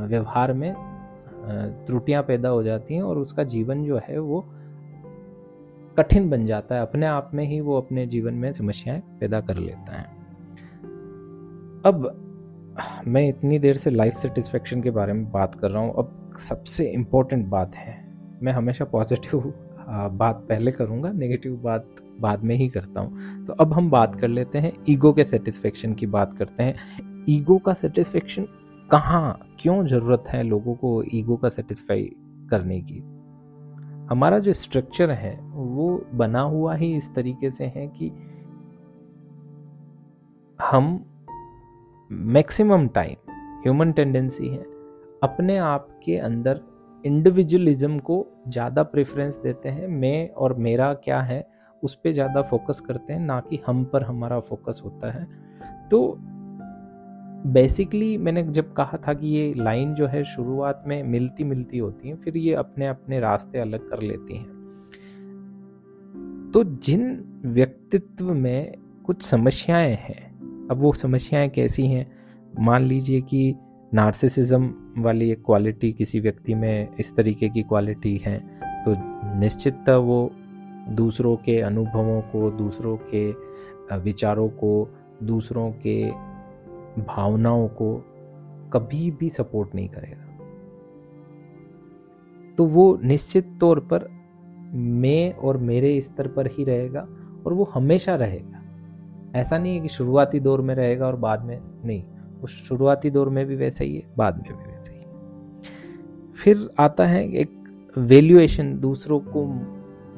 व्यवहार 0.07 0.53
में 0.53 0.73
त्रुटियाँ 1.87 2.23
पैदा 2.23 2.49
हो 2.49 2.63
जाती 2.63 2.95
हैं 2.95 3.01
और 3.01 3.17
उसका 3.17 3.43
जीवन 3.43 3.83
जो 3.85 3.99
है 4.03 4.19
वो 4.19 4.45
कठिन 5.97 6.29
बन 6.29 6.45
जाता 6.45 6.75
है। 6.75 6.81
अपने 6.81 7.05
आप 7.05 7.31
में 7.33 7.43
ही 7.45 7.59
वो 7.61 7.77
अपने 7.77 8.05
जीवन 8.07 8.33
में 8.33 8.51
समस्याएँ 8.53 9.01
पैदा 9.19 9.41
कर 9.41 9.57
लेता 9.57 9.97
है। 9.97 10.03
अब, 11.85 12.11
मैं 13.07 13.27
इतनी 13.29 13.59
देर 13.59 13.75
से 13.75 13.89
लाइफ 13.89 14.13
सेटिस्फेक्शन 14.13 14.81
के 14.81 14.91
बारे 14.91 15.13
में 15.13 15.31
बात 15.31 15.55
कर 15.55 15.71
रहा 15.71 15.83
हूँ। 15.83 15.93
अब 15.97 16.15
सबसे 16.39 16.85
इम्पोर्टेंट 16.85 17.45
बात 17.47 17.75
है। 17.75 17.97
मैं 18.43 18.53
हमेशा 18.53 18.85
पॉजिटिव 18.85 19.53
बात 19.89 20.45
पहले 20.49 20.71
करूँगा 20.71 21.11
नेगेटिव 21.11 21.55
बात 21.55 21.95
बाद 22.19 22.43
में 22.43 22.55
ही 22.55 22.67
करता 22.69 23.01
हूँ। 23.01 23.45
तो 23.45 23.53
अब 23.53 23.73
हम 23.73 23.89
बात 23.89 24.19
कर 24.19 24.27
लेते 24.27 24.59
हैं 24.59 24.71
ईगो 24.89 25.11
के 25.13 25.23
सेटिस्फेक्शन 25.23 25.93
की 25.93 26.05
बात 26.07 26.37
करते 26.37 26.63
हैं। 26.63 27.25
ईगो 27.29 27.57
का 27.57 27.73
सेटिस्फेक्शन 27.73 28.47
कहाँ, 28.89 29.39
क्यों 29.59 29.85
ज़रूरत 29.87 30.23
है 30.27 30.43
लोगों 30.43 30.75
को 30.75 31.03
ईगो 31.13 31.35
का 31.37 31.49
सेटिस्फाई 31.49 32.03
करने 32.49 32.79
की? 32.81 32.99
हमारा 34.09 34.39
जो 34.39 34.53
स्ट्रक्चर 34.53 35.11
है, 35.11 35.35
वो 35.53 36.05
बना 36.13 36.41
हुआ 36.41 36.75
ही 36.75 36.95
इस 36.95 37.13
तरीके 37.15 37.51
से 37.51 37.65
है 37.65 37.87
कि 37.87 38.11
हम 40.59 41.05
मैक्सिमम 42.11 42.87
टाइम 42.87 43.31
ह्यूमन 43.63 43.91
टेंडेंसी 43.91 44.47
है। 44.47 44.63
अपने 45.23 45.57
आप 45.57 45.87
के 46.03 46.17
अंदर 46.17 46.61
इंडिविजुअलिज्म 47.05 47.99
को 47.99 48.27
ज़्यादा 48.47 48.83
प्रेफरेंस 48.83 49.37
देते 49.37 49.69
हैं। 49.69 49.87
मैं 49.87 50.29
और 50.29 50.53
मेरा 50.53 50.93
क्या 50.93 51.21
है, 51.21 51.47
उस 51.83 51.95
पर 51.95 52.11
ज़्यादा 52.11 52.41
फोकस 52.41 52.79
करते 52.79 53.13
हैं, 53.13 53.19
ना 53.19 53.39
कि 53.39 53.59
हम 53.67 53.83
पर 53.83 54.03
हमारा 54.03 54.39
फोकस 54.39 54.81
होता 54.85 55.11
है। 55.11 55.27
तो 55.89 56.17
बेसिकली 57.45 58.17
मैंने 58.17 58.43
जब 58.43 58.73
कहा 58.73 58.97
था 59.07 59.13
कि 59.13 59.27
ये 59.27 59.53
लाइन 59.53 59.93
जो 59.93 60.07
है 60.07 60.23
शुरुआत 60.23 60.83
में 60.87 61.03
मिलती 61.03 61.43
मिलती 61.43 61.77
होती 61.77 62.09
हैं, 62.09 62.15
फिर 62.15 62.37
ये 62.37 62.53
अपने 62.53 62.87
अपने 62.87 63.19
रास्ते 63.19 63.59
अलग 63.59 63.89
कर 63.89 64.01
लेती 64.01 64.37
हैं। 64.37 64.57
तो 66.53 66.63
जिन 66.63 67.23
व्यक्तित्व 67.45 68.33
में 68.33 68.75
कुछ 69.05 69.21
समस्याएँ 69.21 69.95
हैं, 69.95 70.67
अब 70.67 70.77
वो 70.77 70.93
समस्याएँ 70.93 71.49
कैसी 71.49 71.87
हैं? 71.87 72.11
मान 72.59 72.83
लीजिए 72.83 73.21
कि 73.21 73.55
नार्सिसिज्म 73.93 74.73
वाली 75.03 75.31
एक 75.31 75.43
क्वालिटी 75.45 75.91
किसी 75.93 76.19
व्यक्ति 76.19 76.53
में 76.53 76.95
इस 76.99 77.15
तरीके 77.15 77.49
की 77.49 77.63
क्वालिटी 77.63 78.15
है 78.17 78.37
तो 78.85 78.93
निश्चितता 79.39 79.97
वो 79.97 80.31
दूसरों 80.89 81.35
के 81.35 81.59
अनुभवों 81.61 82.21
को, 82.21 82.51
दूसरों 82.51 82.97
के 82.97 83.31
विचारों 83.97 84.49
को, 84.49 84.89
दूसरों 85.23 85.71
के 85.71 86.11
भावनाओं 87.01 87.67
को 87.67 87.95
कभी 88.73 89.11
भी 89.11 89.29
सपोर्ट 89.29 89.75
नहीं 89.75 89.89
करेगा। 89.89 90.25
तो 92.57 92.65
वो 92.65 92.99
निश्चित 93.03 93.57
तौर 93.59 93.79
पर 93.79 94.07
मैं 94.73 95.33
और 95.33 95.57
मेरे 95.57 96.01
स्तर 96.01 96.27
पर 96.27 96.47
ही 96.47 96.63
रहेगा 96.63 97.07
और 97.45 97.53
वो 97.53 97.63
हमेशा 97.73 98.15
रहेगा। 98.15 98.61
ऐसा 99.35 99.57
नहीं 99.57 99.75
है 99.75 99.81
कि 99.81 99.87
शुरुआती 99.87 100.39
दौर 100.39 100.61
में 100.61 100.75
रहेगा 100.75 101.07
और 101.07 101.15
बाद 101.15 101.43
में 101.43 101.59
नहीं। 101.85 102.03
उस 102.43 102.51
शुरुआती 102.67 103.09
दौर 103.09 103.29
में 103.29 103.45
भी 103.45 103.55
वैसा 103.55 103.83
ही 103.83 103.95
है, 103.95 104.03
बाद 104.17 104.37
में 104.37 104.57
भी 104.57 104.63
वैसा 104.65 104.91
ही 104.91 104.99
है। 104.99 106.33
फिर 106.33 106.69
आता 106.79 107.05
है 107.07 107.27
एक 107.31 107.57
वैल्यूएशन 107.95 108.73
दूसरों 108.79 109.19
को 109.19 109.45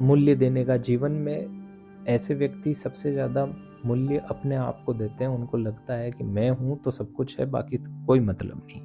मूल्य 0.04 0.34
देने 0.34 0.64
का। 0.64 0.76
जीवन 0.76 1.12
में 1.12 2.04
ऐसे 2.08 2.34
व्यक्ति 2.34 2.74
सबसे 2.74 3.12
ज़्यादा 3.12 3.46
मूल्य 3.86 4.22
अपने 4.30 4.56
आप 4.56 4.82
को 4.86 4.94
देते 4.94 5.24
हैं, 5.24 5.30
उनको 5.30 5.56
लगता 5.56 5.94
है 5.94 6.10
कि 6.10 6.24
मैं 6.24 6.50
हूँ 6.50 6.78
तो 6.82 6.90
सब 6.90 7.12
कुछ 7.12 7.38
है, 7.40 7.46
बाकी 7.46 7.76
कोई 8.06 8.20
मतलब 8.20 8.62
नहीं। 8.66 8.80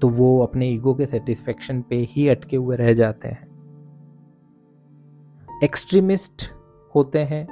तो 0.00 0.08
वो 0.08 0.38
अपने 0.40 0.68
ईगो 0.68 0.94
के 0.94 1.06
सेटिस्फेक्शन 1.06 1.80
पे 1.82 1.96
ही 2.10 2.28
अटके 2.28 2.56
हुए 2.56 2.76
रह 2.76 2.92
जाते 2.92 3.28
हैं। 3.28 3.48
एक्सट्रीमिस्ट 5.62 6.44
होते 6.94 7.18
हैं 7.18 7.46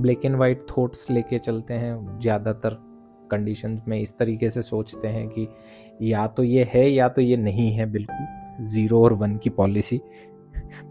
ब्लैक 0.00 0.24
एंड 0.24 0.36
वाइट 0.36 0.66
थॉट्स 0.70 1.10
लेके 1.10 1.38
चलते 1.38 1.74
हैं, 1.74 2.18
ज़्यादातर 2.20 2.76
कंडीशन 3.30 3.80
में 3.88 4.00
इस 4.00 4.16
तरीके 4.18 4.50
से 4.50 4.62
सोचते 4.62 5.08
हैं 5.08 5.28
कि 5.28 5.48
या 6.02 6.26
तो 6.26 6.42
ये 6.42 6.68
है 6.74 6.88
या 6.90 7.08
तो 7.08 7.20
ये 7.20 7.36
नहीं 7.36 7.70
है 7.72 7.90
बिल्कुल, 7.92 8.26
ज़ीरो 8.64 9.02
और 9.04 9.12
वन 9.12 9.36
की 9.36 9.50
पॉलिसी। 9.50 10.00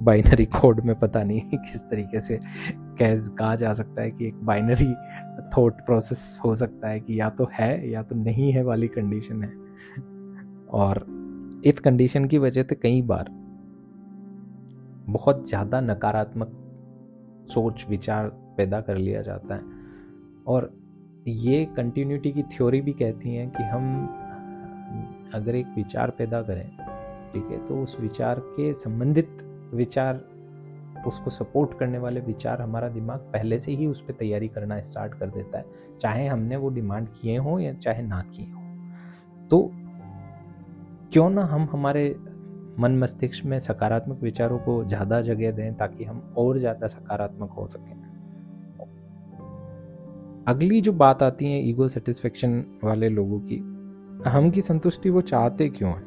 बाइनरी 0.04 0.46
कोड 0.46 0.80
में 0.80 1.00
पता 1.00 1.24
नहीं 1.24 1.42
किस 1.54 1.82
तरीके 1.82 2.20
से 2.20 2.38
कह, 2.38 3.16
कहा 3.18 3.56
जा 3.56 3.74
सकता 3.74 4.02
है 4.02 4.12
कि 4.12 4.28
एक 4.28 4.36
बाइनरी 4.46 4.94
थॉट 5.58 5.74
प्रोसेस 5.74 6.40
हो 6.46 6.54
सकता 6.56 6.90
है 6.90 7.00
कि 7.00 7.20
या 7.20 7.30
तो 7.30 7.48
है 7.54 7.90
या 7.90 8.04
तो 8.04 8.16
नहीं 8.16 8.52
है 8.54 8.64
वाली 8.64 8.88
कंडीशन 8.88 9.44
है। 9.44 9.50
और 10.72 11.06
इस 11.66 11.80
कंडीशन 11.80 12.26
की 12.26 12.38
वजह 12.38 12.64
से 12.64 12.76
कई 12.76 13.02
बार 13.02 13.30
बहुत 15.10 15.48
ज़्यादा 15.50 15.82
नकारात्मक 15.82 16.52
सोच, 17.52 17.86
विचार 17.90 18.32
पैदा 18.58 18.82
कर 18.82 18.98
लिया 18.98 19.22
जाता 19.22 19.56
है। 19.56 19.62
और 20.48 20.72
ये 21.28 21.64
कंटिन्यूटी 21.78 22.32
की 22.32 22.44
थ्योरी 22.44 22.82
भी 22.82 22.94
कहती 22.94 23.36
हैं 23.36 23.50
कि 23.52 23.64
हम, 23.64 24.08
अगर 25.34 25.56
एक 25.56 25.68
विचार 25.76 26.10
पैदा 26.10 26.42
करें, 26.42 26.70
ठीक 27.34 27.52
है 27.52 27.66
तो 27.68 27.82
उस 27.84 28.00
विचार 28.00 28.40
के 28.40 28.74
संबंधित 28.76 29.38
विचार, 29.74 30.24
उसको 31.08 31.30
सपोर्ट 31.30 31.78
करने 31.80 31.98
वाले 31.98 32.20
विचार 32.20 32.62
हमारा 32.62 32.88
दिमाग 32.90 33.20
पहले 33.34 33.60
से 33.60 33.72
ही 33.72 33.86
उस 33.86 34.02
पर 34.02 34.14
तैयारी 34.14 34.48
करना 34.48 34.80
स्टार्ट 34.82 35.14
कर 35.14 35.30
देता 35.30 35.58
है। 35.58 35.66
चाहे 36.02 36.28
हमने 36.28 36.56
वो 36.56 36.70
डिमांड 36.70 37.08
किए 37.12 37.38
हों 37.38 37.60
या 37.60 37.74
चाहे 37.74 38.02
ना 38.04 38.22
किए 38.22 38.46
हों। 38.46 39.48
तो 39.48 39.60
क्यों 41.14 41.30
ना 41.30 41.44
हम 41.46 41.68
हमारे 41.72 42.10
मन 42.80 42.98
मस्तिष्क 43.00 43.46
में 43.46 43.60
सकारात्मक 43.60 44.24
विचारों 44.24 44.58
को 44.60 44.84
ज़्यादा 44.86 45.22
जगह 45.22 45.52
दें 45.52 45.76
ताकि 45.76 46.04
हम 46.04 46.22
और 46.38 46.58
ज़्यादा 46.58 46.88
सकारात्मक 46.88 47.52
हो 47.52 47.68
सकें। 47.68 47.96
अगली 50.48 50.82
जो 50.82 50.94
बात 50.94 51.24
आती 51.24 51.46
है 51.46 51.70
ईगो 51.70 51.88
सेटिस्फेक्शन 51.88 52.66
वाले 52.84 53.10
लोगों 53.10 53.40
की, 53.40 53.56
अहम 54.30 54.52
की 54.52 54.62
संतुष्टि 54.62 55.10
वो 55.10 55.22
चाहते 55.22 55.70
क्यों 55.70 55.92
है? 55.92 56.04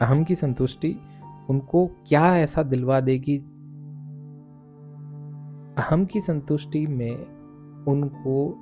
अहम 0.00 0.24
की 0.24 0.34
संतुष्टि 0.34 0.96
उनको 1.50 1.86
क्या 1.86 2.36
ऐसा 2.36 2.62
दिलवा 2.62 3.00
देगी? 3.00 3.38
अहम 5.78 6.08
की 6.12 6.20
संतुष्टि 6.20 6.86
में 6.86 7.16
उनको 7.84 8.58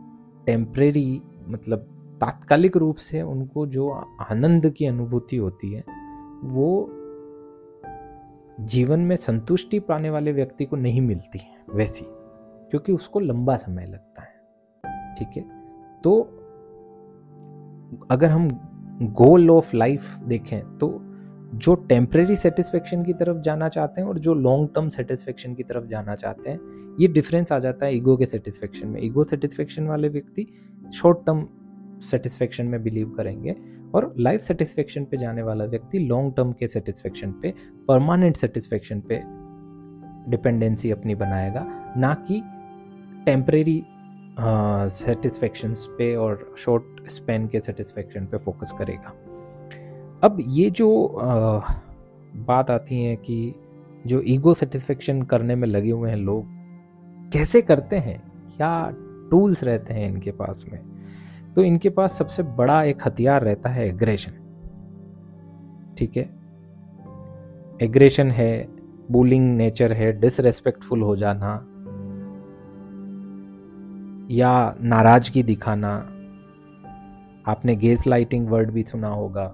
टेम्परेरी 0.47 1.23
मतलब 1.49 1.79
तात्कालिक 2.21 2.77
रूप 2.77 2.97
से 2.97 3.23
उनको 3.23 3.67
जो 3.67 3.89
आनंद 4.31 4.71
की 4.71 4.87
अनुभूति 4.87 5.37
होती 5.37 5.73
है, 5.73 5.85
वो 6.45 6.91
जीवन 8.61 9.01
में 9.01 9.17
संतुष्टि 9.17 9.79
पाने 9.79 10.11
वाले 10.11 10.33
व्यक्ति 10.33 10.65
को 10.65 10.77
नहीं 10.77 11.01
मिलती 11.01 11.39
है, 11.39 11.65
वैसी। 11.75 12.18
क्योंकि 12.71 12.93
उसको 12.93 13.21
लंबा 13.21 13.57
समय 13.57 13.87
लगता 13.87 14.23
है, 14.23 14.35
ठीक 15.19 15.37
है? 15.37 15.43
तो 16.05 16.21
अगर 18.11 18.31
हम 18.31 18.49
गोल 19.15 19.51
ऑफ़ 19.51 19.77
लाइफ 19.77 20.17
देखें 20.19 20.61
तो 20.79 20.89
जो 21.55 21.75
टेम्परेरी 21.89 22.37
सेटिस्फेक्शन 22.37 23.03
की 23.05 23.13
तरफ़ 23.13 23.39
जाना 23.43 23.69
चाहते 23.69 24.01
हैं 24.01 24.09
और 24.09 24.19
जो 24.19 24.35
लॉन्ग 24.35 24.69
टर्म 24.75 24.89
सेटिस्फेक्शन 24.89 25.55
की 25.55 25.63
तरफ़ 25.63 25.87
जाना 25.87 26.15
चाहते 26.15 26.51
हैं, 26.51 26.59
ये 27.01 27.09
डिफरेंस 27.09 27.53
आ 27.53 27.59
जाता 27.59 27.87
है 27.87 27.97
ईगो 27.97 28.17
के 28.17 28.27
सेटिस्फेक्शन 28.27 28.89
में। 28.89 29.01
ईगो 29.03 29.25
सेटिस्फेक्शन 29.25 29.87
वाले 29.87 30.09
व्यक्ति 30.09 30.47
शॉर्ट 30.95 31.19
टर्म 31.27 31.47
सेटिस्फेक्शन 32.01 32.67
में 32.67 32.83
बिलीव 32.83 33.11
करेंगे 33.11 33.57
और 33.95 34.15
लाइफ 34.19 34.41
सेटिस्फेक्शन 34.41 35.05
पे 35.05 35.17
जाने 35.17 35.43
वाला 35.43 35.65
व्यक्ति 35.65 35.99
लॉन्ग 35.99 36.35
टर्म 36.37 36.53
के 36.53 36.69
सेटिस्फेक्शन 36.69 37.33
पे 37.43 37.55
परमानेंट 37.89 38.37
सेटिस्फेक्शन 38.37 39.01
पे 39.09 39.21
डिपेंडेंसी 40.31 40.91
अपनी 40.91 41.15
बनाएगा, 41.15 41.67
ना 41.97 42.15
कि 42.29 42.43
टेम्परेरी 43.27 43.85
सेटिस्फेक्शंस 44.91 45.87
पे 45.99 46.15
और 46.17 46.55
शॉर्ट 46.59 47.09
स्पेन 47.09 47.49
के 47.49 47.61
सेटिस्फेक्शन 47.61 48.27
पे 48.27 48.39
फोकस 48.39 48.73
करेगा। 48.79 49.15
अब 50.23 50.37
ये 50.41 50.71
जो 50.71 51.07
आ, 51.07 51.59
बात 52.37 52.71
आती 52.71 53.05
है 53.05 53.17
कि 53.17 53.55
जो 54.07 54.23
ईगो 54.27 54.55
सेटिस्फेक्शन 54.55 55.23
करने 55.23 55.55
में 55.55 55.69
लगे 55.69 55.91
हुए 55.91 56.11
हैं 56.11 56.17
लोग 56.17 56.45
कैसे 57.33 57.63
करते 57.63 57.97
हैं? 57.97 58.23
क्या 58.57 58.93
टूल्स 59.31 59.65
रहते 59.65 59.95
हैं 59.95 60.09
इनके 60.09 60.31
पास 60.31 60.65
में? 60.73 60.81
तो 61.55 61.63
इनके 61.63 61.91
पास 61.91 62.13
सबसे 62.13 62.43
बड़ा 62.43 62.83
एक 62.83 63.07
हथियार 63.07 63.43
रहता 63.43 63.71
है 63.71 63.89
एग्रेशन 63.89 64.33
ठीक 65.99 66.17
है? 66.17 66.31
एग्रेशन 67.83 68.31
है 68.31 68.69
बुलिंग 69.11 69.57
नेचर 69.57 69.93
है 69.93 70.21
डिसरेस्पेक्टफुल 70.21 71.03
हो 71.03 71.17
जाना 71.17 71.67
या 74.31 74.75
नाराज़गी 74.81 75.43
दिखाना। 75.43 75.95
आपने 77.47 77.77
गेस 77.77 78.07
लाइटिंग 78.07 78.49
वर्ड 78.49 78.71
भी 78.71 78.83
सुना 78.83 79.09
होगा। 79.09 79.47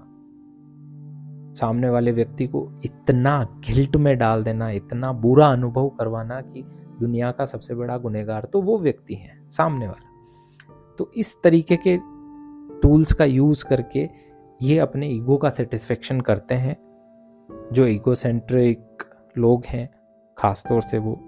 सामने 1.61 1.89
वाले 1.89 2.13
व्यक्ति 2.13 2.47
को 2.47 2.81
इतना 2.85 3.45
गिल्ट 3.67 3.97
में 3.97 4.19
डाल 4.19 4.45
देना, 4.45 4.71
इतना 4.71 5.13
बुरा 5.13 5.47
अनुभव 5.47 5.89
करवाना 5.89 6.41
कि 6.41 6.63
दुनिया 7.01 7.31
का 7.33 7.47
सबसे 7.47 7.75
बड़ा 7.75 7.99
गुनेगार 7.99 8.45
तो 8.45 8.63
वो 8.63 8.79
व्यक्ति 8.79 9.15
है, 9.15 9.49
सामने 9.49 9.87
वाला। 9.87 10.09
तो 10.99 11.11
इस 11.17 11.35
तरीके 11.45 11.77
के 11.77 11.99
टूल्स 12.81 13.13
का 13.13 13.25
यूज़ 13.25 13.65
करके 13.65 14.09
ये 14.63 14.79
अपने 14.79 15.09
ईगो 15.09 15.37
का 15.37 15.51
सेटिस्फेक्शन 15.51 16.21
करते 16.21 16.55
हैं, 16.55 16.77
जो 17.73 17.87
ईगो 17.87 18.15
सेंट्रिक 18.15 19.05
लोग 19.39 19.65
हैं, 19.67 19.89
खासतौर 20.39 20.83
से 20.83 20.99
वो 20.99 21.21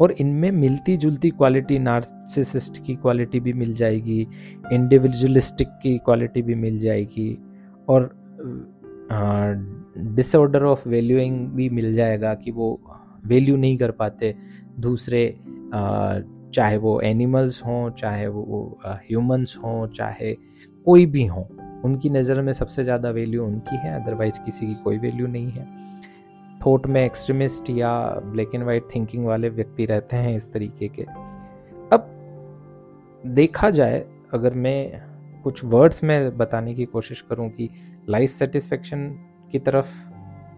और 0.00 0.12
इनमें 0.12 0.50
मिलती 0.50 0.96
जुलती 0.96 1.30
क्वालिटी 1.30 1.78
नार्सिसिस्ट 1.78 2.86
की 2.86 2.94
क्वालिटी 2.94 3.40
भी 3.40 3.52
मिल 3.52 3.74
जाएगी 3.74 4.26
इंडिविजुअलिस्टिक 4.72 5.68
की 5.68 5.98
क्वालिटी 5.98 6.42
भी 6.42 6.54
मिल 6.54 6.78
जाएगी 6.80 7.38
और 7.88 8.10
डिसऑर्डर 9.98 10.62
ऑफ़ 10.62 10.88
वैल्यूइंग 10.88 11.48
भी 11.48 11.68
मिल 11.68 11.94
जाएगा 11.94 12.34
कि 12.34 12.50
वो 12.50 12.80
वैल्यू 13.26 13.56
नहीं 13.56 13.78
कर 13.78 13.90
पाते 13.90 14.34
दूसरे 14.78 15.40
आ, 15.74 16.18
चाहे 16.54 16.76
वो 16.76 17.00
एनिमल्स 17.00 17.62
हों 17.66 17.90
चाहे 17.90 18.26
वो 18.26 18.78
ह्यूमंस 18.86 19.58
हों 19.64 19.86
चाहे 19.86 20.32
कोई 20.84 21.06
भी 21.06 21.24
हों 21.24 21.44
उनकी 21.82 22.10
नज़र 22.10 22.42
में 22.42 22.52
सबसे 22.52 22.84
ज़्यादा 22.84 23.10
वैल्यू 23.10 23.44
उनकी 23.44 23.76
है 23.76 24.02
अदरवाइज़ 24.02 24.40
किसी 24.44 24.66
की 24.66 24.74
कोई 24.74 24.98
वैल्यू 24.98 25.26
नहीं 25.26 25.50
है। 25.50 25.77
थॉट 26.66 26.86
में 26.86 27.04
एक्सट्रीमिस्ट 27.04 27.70
या 27.70 28.20
ब्लैक 28.24 28.54
एंड 28.54 28.64
वाइट 28.64 28.84
थिंकिंग 28.94 29.26
वाले 29.26 29.48
व्यक्ति 29.48 29.86
रहते 29.86 30.16
हैं 30.16 30.36
इस 30.36 30.52
तरीके 30.52 30.88
के। 30.88 31.02
अब 31.92 32.10
देखा 33.26 33.70
जाए, 33.70 34.04
अगर 34.32 34.54
मैं 34.54 35.02
कुछ 35.42 35.64
वर्ड्स 35.64 36.02
में 36.04 36.36
बताने 36.36 36.74
की 36.74 36.84
कोशिश 36.84 37.20
करूँ 37.20 37.48
कि 37.50 37.70
लाइफ 38.08 38.30
सेटिस्फेक्शन 38.30 39.08
की 39.52 39.58
तरफ़ 39.58 39.86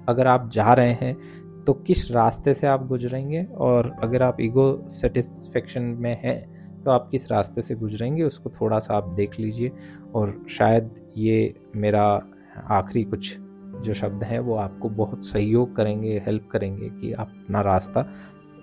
अगर 0.08 0.26
आप 0.26 0.50
जा 0.50 0.72
रहे 0.72 0.92
हैं 0.92 1.16
तो 1.64 1.72
किस 1.72 2.10
रास्ते 2.12 2.54
से 2.54 2.66
आप 2.66 2.86
गुजरेंगे? 2.86 3.44
और 3.44 3.94
अगर 4.02 4.22
आप 4.22 4.40
ईगो 4.40 4.88
सेटिस्फेक्शन 4.90 5.82
में 5.82 6.18
हैं 6.22 6.82
तो 6.84 6.90
आप 6.90 7.08
किस 7.10 7.30
रास्ते 7.30 7.62
से 7.62 7.74
गुजरेंगे? 7.74 8.22
उसको 8.22 8.50
थोड़ा 8.50 8.78
सा 8.78 8.94
आप 8.94 9.08
देख 9.08 9.38
लीजिए। 9.40 9.72
और 10.14 10.46
शायद 10.50 10.94
ये 11.16 11.54
मेरा 11.76 12.22
आखिरी 12.70 13.04
कुछ 13.04 13.36
जो 13.80 13.94
शब्द 13.94 14.24
हैं, 14.24 14.38
वो 14.38 14.54
आपको 14.54 14.88
बहुत 14.88 15.24
सहयोग 15.24 15.76
करेंगे 15.76 16.22
हेल्प 16.26 16.48
करेंगे 16.52 16.88
कि 16.88 17.12
आप 17.12 17.28
अपना 17.28 17.60
रास्ता 17.60 18.12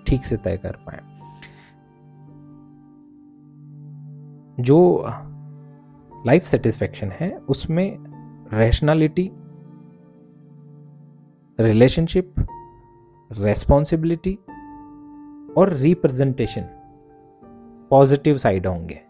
ठीक 0.06 0.24
से 0.24 0.36
तय 0.36 0.56
कर 0.56 0.76
पाए। 0.88 1.00
जो 4.62 5.06
लाइफ 6.26 6.44
सेटिस्फेक्शन 6.44 7.08
है, 7.08 7.38
उसमें 7.38 7.98
रैशनैलिटी 8.52 9.30
रिलेशनशिप 11.60 12.34
रेस्पॉन्सिबिलिटी 13.32 14.34
और 15.56 15.72
रिप्रेजेंटेशन 15.72 16.62
पॉजिटिव 17.90 18.36
साइड 18.36 18.66
होंगे। 18.66 19.00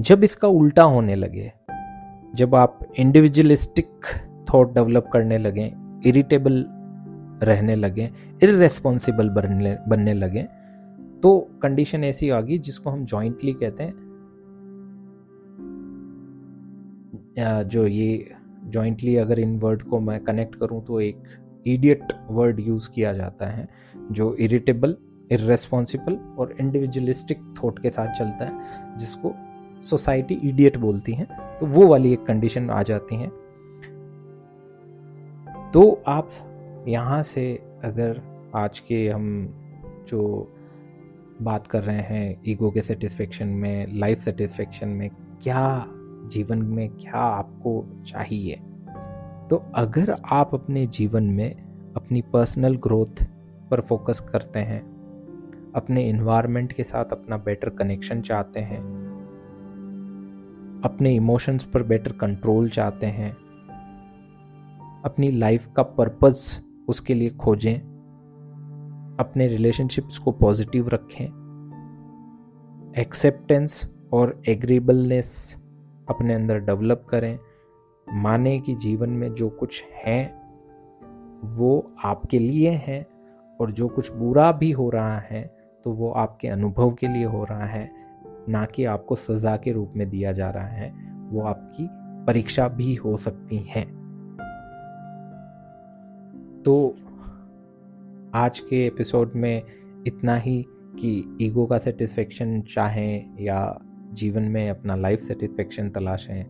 जब 0.00 0.24
इसका 0.24 0.48
उल्टा 0.48 0.82
होने 0.82 1.14
लगे 1.14 1.52
जब 2.34 2.54
आप 2.54 2.78
इंडिविजुअलिस्टिक 2.98 3.88
थॉट 4.48 4.72
डेवलप 4.74 5.08
करने 5.12 5.38
लगें 5.38 6.00
इरिटेबल 6.06 6.64
रहने 7.42 7.74
लगें 7.76 8.08
इरेस्पॉन्सिबल 8.42 9.28
बनने 9.28 9.76
बनने 9.88 10.14
लगे 10.14 10.42
तो 11.22 11.38
कंडीशन 11.62 12.04
ऐसी 12.04 12.30
आ 12.30 12.40
गई 12.40 12.58
जिसको 12.58 12.90
हम 12.90 13.04
जॉइंटली 13.04 13.52
कहते 13.52 13.82
हैं। 13.82 13.94
जो 17.68 17.86
ये 17.86 18.34
जॉइंटली 18.64 19.16
अगर 19.16 19.38
इन 19.38 19.58
वर्ड 19.58 19.82
को 19.82 20.00
मैं 20.00 20.18
कनेक्ट 20.20 20.54
करूँ 20.54 20.84
तो 20.84 21.00
एक 21.00 21.22
इडियट 21.66 22.12
वर्ड 22.30 22.60
यूज़ 22.60 22.88
किया 22.90 23.12
जाता 23.12 23.46
है, 23.46 23.68
जो 24.12 24.34
इरिटेबल 24.34 24.96
इरेस्पॉन्सिबल 25.32 26.18
और 26.38 26.56
इंडिविजुअलिस्टिक 26.60 27.38
थॉट 27.58 27.78
के 27.78 27.90
साथ 27.90 28.14
चलता 28.14 28.44
है, 28.44 28.52
जिसको 28.98 29.34
सोसाइटी 29.82 30.34
इडियट 30.44 30.76
बोलती 30.76 31.12
है 31.12 31.24
तो 31.60 31.66
वो 31.66 31.86
वाली 31.86 32.12
एक 32.12 32.24
कंडीशन 32.26 32.70
आ 32.70 32.82
जाती 32.82 33.16
है। 33.16 33.28
तो 35.72 36.02
आप 36.06 36.84
यहाँ 36.88 37.22
से 37.22 37.44
अगर 37.84 38.20
आज 38.56 38.78
के 38.78 39.08
हम 39.08 39.24
जो 40.08 40.52
बात 41.42 41.66
कर 41.66 41.82
रहे 41.82 42.00
हैं 42.00 42.40
ईगो 42.46 42.70
के 42.70 42.80
सेटिस्फेक्शन 42.80 43.46
में 43.46 43.98
लाइफ 43.98 44.18
सेटिस्फेक्शन 44.18 44.88
में, 44.88 45.10
क्या 45.42 45.86
जीवन 46.32 46.58
में 46.58 46.88
क्या 46.90 47.14
आपको 47.14 47.84
चाहिए? 48.06 48.60
तो 49.50 49.62
अगर 49.74 50.16
आप 50.32 50.54
अपने 50.54 50.86
जीवन 50.86 51.24
में 51.24 51.54
अपनी 51.96 52.22
पर्सनल 52.22 52.76
ग्रोथ 52.76 53.24
पर 53.70 53.80
फोकस 53.80 54.20
करते 54.32 54.58
हैं, 54.58 54.82
अपने 55.74 56.08
इन्वायरमेंट 56.08 56.72
के 56.72 56.84
साथ 56.84 57.12
अपना 57.12 57.36
बेटर 57.36 57.68
कनेक्शन 57.68 58.20
चाहते 58.20 58.60
हैं 58.60 58.80
अपने 60.84 61.14
इमोशंस 61.14 61.64
पर 61.64 61.82
बेटर 61.82 62.12
कंट्रोल 62.12 62.68
चाहते 62.68 63.06
हैं। 63.06 63.32
अपनी 65.04 65.30
लाइफ 65.30 65.68
का 65.76 65.82
पर्पस 65.82 66.62
उसके 66.88 67.14
लिए 67.14 67.30
खोजें। 67.30 67.78
अपने 69.20 69.48
रिलेशनशिप्स 69.48 70.18
को 70.18 70.32
पॉजिटिव 70.32 70.88
रखें। 70.88 71.26
एक्सेप्टेंस 72.98 73.90
और 74.12 74.42
एग्रीबलनेस 74.48 75.62
अपने 76.08 76.34
अंदर 76.34 76.58
डेवलप 76.58 77.06
करें। 77.08 77.38
माने 78.12 78.60
कि 78.60 78.74
जीवन 78.74 79.10
में 79.10 79.34
जो 79.34 79.48
कुछ 79.48 79.84
है, 80.04 80.42
वो 81.44 81.92
आपके 82.04 82.38
लिए 82.38 82.70
है 82.70 83.06
और 83.60 83.70
जो 83.70 83.88
कुछ 83.88 84.12
बुरा 84.12 84.52
भी 84.52 84.72
हो 84.72 84.90
रहा 84.90 85.18
है 85.18 85.56
तो 85.84 85.92
वो 85.92 86.10
आपके 86.10 86.48
अनुभव 86.48 86.92
के 86.94 87.08
लिए 87.08 87.24
हो 87.24 87.44
रहा 87.44 87.66
है। 87.66 88.01
ना 88.48 88.64
कि 88.64 88.84
आपको 88.84 89.16
सज़ा 89.16 89.56
के 89.56 89.72
रूप 89.72 89.92
में 89.96 90.08
दिया 90.10 90.32
जा 90.32 90.50
रहा 90.50 90.66
है, 90.66 90.92
वो 91.30 91.42
आपकी 91.42 91.88
परीक्षा 92.26 92.68
भी 92.68 92.94
हो 92.94 93.16
सकती 93.16 93.56
हैं। 93.56 93.86
तो 96.62 96.96
आज 98.34 98.60
के 98.60 98.86
एपिसोड 98.86 99.32
में 99.34 99.62
इतना 100.06 100.36
ही 100.36 100.64
कि 100.68 101.38
ईगो 101.40 101.66
का 101.66 101.78
सेटिस्फेक्शन 101.78 102.60
चाहें 102.62 103.36
या 103.40 103.80
जीवन 104.12 104.42
में 104.42 104.70
अपना 104.70 104.96
लाइफ 104.96 105.20
सेटिस्फेक्शन 105.20 105.90
तलाशें 105.90 106.44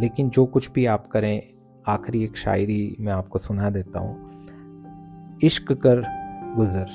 लेकिन 0.00 0.30
जो 0.30 0.46
कुछ 0.46 0.70
भी 0.72 0.86
आप 0.86 1.06
करें, 1.08 1.42
आखिरी 1.86 2.24
एक 2.24 2.36
शायरी 2.36 2.96
मैं 3.00 3.12
आपको 3.12 3.38
सुना 3.38 3.70
देता 3.70 4.00
हूँ। 4.00 5.38
इश्क 5.42 5.72
कर 5.72 6.02
गुज़र, 6.56 6.88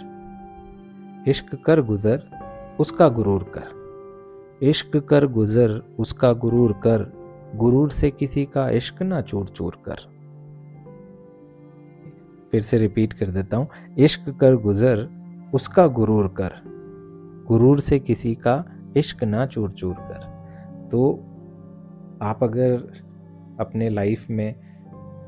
इश्क 1.28 1.56
कर 1.66 1.82
गुज़र, 1.82 2.24
उसका 2.80 3.08
गुरूर 3.10 3.44
कर। 3.44 3.79
इश्क 4.64 4.98
कर 4.98 5.28
गुज़र, 5.28 5.84
उसका 6.00 6.34
गुरूर 6.34 6.72
कर। 6.72 7.14
गुरूर 7.56 7.90
से 7.90 8.12
किसी 8.12 8.46
का 8.46 8.70
इश्क 8.70 9.02
ना 9.04 9.22
चूर 9.22 9.46
चूर 9.46 9.78
कर। 9.86 9.96
फिर 12.52 12.62
से 12.62 12.78
रिपीट 12.78 13.14
कर 13.14 13.26
देता 13.26 13.58
हूँ। 13.58 13.68
इश्क 13.98 14.30
कर 14.30 14.56
गुज़र, 14.56 15.10
उसका 15.54 15.88
गुरूर 15.88 16.28
कर। 16.28 16.52
गुरूर 17.48 17.80
से 17.80 18.00
किसी 18.00 18.36
का 18.36 18.66
इश्क 18.98 19.24
ना 19.24 19.46
चूर 19.46 19.72
चूर 19.72 19.94
कर। 19.94 20.28
तो 20.92 21.24
आप 22.22 22.40
अगर 22.44 23.04
अपने 23.60 23.90
लाइफ 23.90 24.30
में 24.30 24.56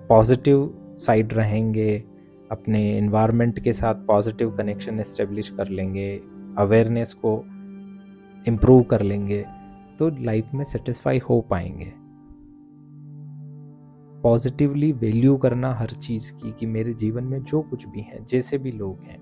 पॉजिटिव 0.10 0.78
साइड 0.98 1.34
रहेंगे, 1.34 2.04
अपने 2.52 2.98
इन्वायरमेंट 2.98 3.60
के 3.60 3.74
साथ 3.74 3.96
पॉजिटिव 3.96 4.52
कनेक्शन 4.52 5.00
इस्टेब्लिश 5.00 5.50
कर 5.50 5.68
लेंगे 5.68 6.22
अवेयरनेस 6.58 7.14
को 7.14 7.46
इम्प्रूव 8.46 8.84
कर 8.84 9.02
लेंगे 9.02 9.44
तो 10.00 10.10
लाइफ 10.20 10.54
में 10.54 10.64
सेटिस्फाई 10.66 11.20
हो 11.20 11.40
पाएँगे। 11.42 11.92
पॉजिटिवली 14.24 14.92
वैल्यू 14.94 15.36
करना 15.38 15.74
हर 15.74 15.90
चीज़ 15.90 16.32
की, 16.34 16.52
कि 16.52 16.66
मेरे 16.66 16.94
जीवन 16.94 17.24
में 17.24 17.42
जो 17.44 17.62
कुछ 17.62 17.86
भी 17.88 18.02
है, 18.02 18.24
जैसे 18.26 18.58
भी 18.58 18.72
लोग 18.72 19.00
हैं 19.00 19.20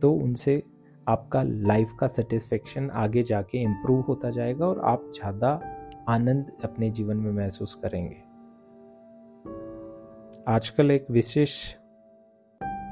तो 0.00 0.12
उनसे 0.12 0.62
आपका 1.06 1.42
लाइफ 1.42 1.92
का 2.00 2.06
सेटिस्फेक्शन 2.08 2.90
आगे 2.90 3.22
जाके 3.22 3.62
इम्प्रूव 3.62 4.00
होता 4.00 4.30
जाएगा 4.30 4.66
और 4.66 4.80
आप 4.84 5.10
ज़्यादा 5.14 5.48
आनंद 6.08 6.50
अपने 6.64 6.90
जीवन 6.90 7.16
में 7.16 7.32
महसूस 7.32 7.74
करेंगे। 7.84 8.16
आजकल 10.48 10.90
एक 10.90 11.06
विशेष 11.10 11.56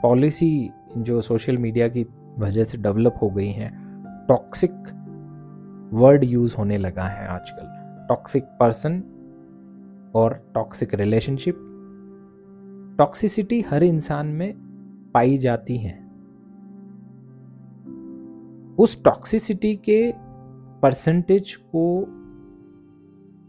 पॉलिसी 0.02 0.70
जो 0.98 1.20
सोशल 1.20 1.58
मीडिया 1.58 1.88
की 1.88 2.06
वजह 2.38 2.64
से 2.64 2.78
डेवलप 2.78 3.18
हो 3.22 3.28
गई 3.30 3.50
है 3.50 3.70
टॉक्सिक 4.28 4.72
वर्ड 5.92 6.24
यूज़ 6.24 6.56
होने 6.56 6.78
लगा 6.78 7.02
है 7.02 7.26
आजकल। 7.28 7.66
टॉक्सिक 8.08 8.44
पर्सन 8.44 9.02
और 10.14 10.50
टॉक्सिक 10.54 10.94
रिलेशनशिप 10.94 11.58
टॉक्सिसिटी 12.98 13.60
हर 13.60 13.82
इंसान 13.82 14.26
में 14.26 14.52
पाई 15.14 15.36
जाती 15.36 15.76
है। 15.76 15.92
उस 18.78 19.02
टॉक्सिसिटी 19.04 19.74
के 19.76 20.12
परसेंटेज 20.82 21.54
को 21.56 22.04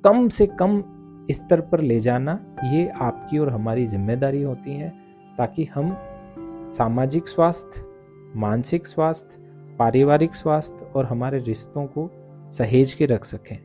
कम 0.03 0.27
से 0.27 0.47
कम 0.47 0.83
स्तर 1.31 1.61
पर 1.61 1.81
ले 1.81 1.99
जाना, 1.99 2.39
ये 2.63 2.87
आपकी 2.89 3.37
और 3.37 3.49
हमारी 3.49 3.85
ज़िम्मेदारी 3.85 4.41
होती 4.41 4.71
है, 4.71 4.89
ताकि 5.37 5.65
हम 5.65 5.97
सामाजिक 6.71 7.27
स्वास्थ्य, 7.27 7.85
मानसिक 8.35 8.87
स्वास्थ्य, 8.87 9.37
पारिवारिक 9.79 10.35
स्वास्थ्य 10.35 10.91
और 10.95 11.05
हमारे 11.05 11.39
रिश्तों 11.39 11.85
को 11.85 12.09
सहेज 12.57 12.93
के 12.93 13.05
रख 13.05 13.25
सकें। 13.25 13.57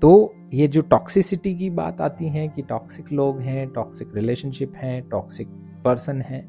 तो 0.00 0.34
ये 0.54 0.68
जो 0.68 0.80
टॉक्सिसिटी 0.82 1.54
की 1.54 1.70
बात 1.70 2.00
आती 2.00 2.28
है 2.28 2.48
कि 2.48 2.62
टॉक्सिक 2.62 3.12
लोग 3.12 3.40
हैं 3.40 3.68
टॉक्सिक 3.68 4.14
रिलेशनशिप 4.14 4.72
हैं 4.76 5.08
टॉक्सिक 5.08 5.48
पर्सन 5.84 6.20
हैं 6.20 6.42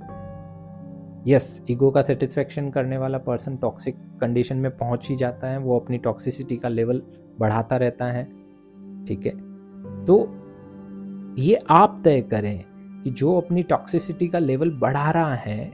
यस 1.28 1.62
ईगो 1.70 1.92
का 1.92 2.02
सेटिस्फेक्शन 2.02 2.70
करने 2.70 2.98
वाला 2.98 3.18
पर्सन 3.18 3.56
टॉक्सिक 3.58 3.96
कंडीशन 4.22 4.58
में 4.58 4.78
पहुँच 4.78 5.10
ही 5.10 5.16
जाता 5.16 5.48
है, 5.48 5.58
वो 5.58 5.80
अपनी 5.80 5.98
टॉक्सिसिटी 5.98 6.58
का 6.58 6.70
लेवल 6.70 7.02
बढ़ाता 7.40 7.78
रहता 7.78 8.06
है, 8.06 8.24
ठीक 9.06 9.26
है? 9.26 9.32
तो 10.06 10.18
ये 11.42 11.60
आप 11.70 12.02
तय 12.04 12.22
करें 12.22 12.64
कि 13.04 13.10
जो 13.10 13.38
अपनी 13.38 13.64
टॉक्सिसिटी 13.64 14.28
का 14.28 14.40
लेवल 14.40 14.72
बढ़ा 14.72 15.12
रहा 15.12 15.36
है, 15.36 15.74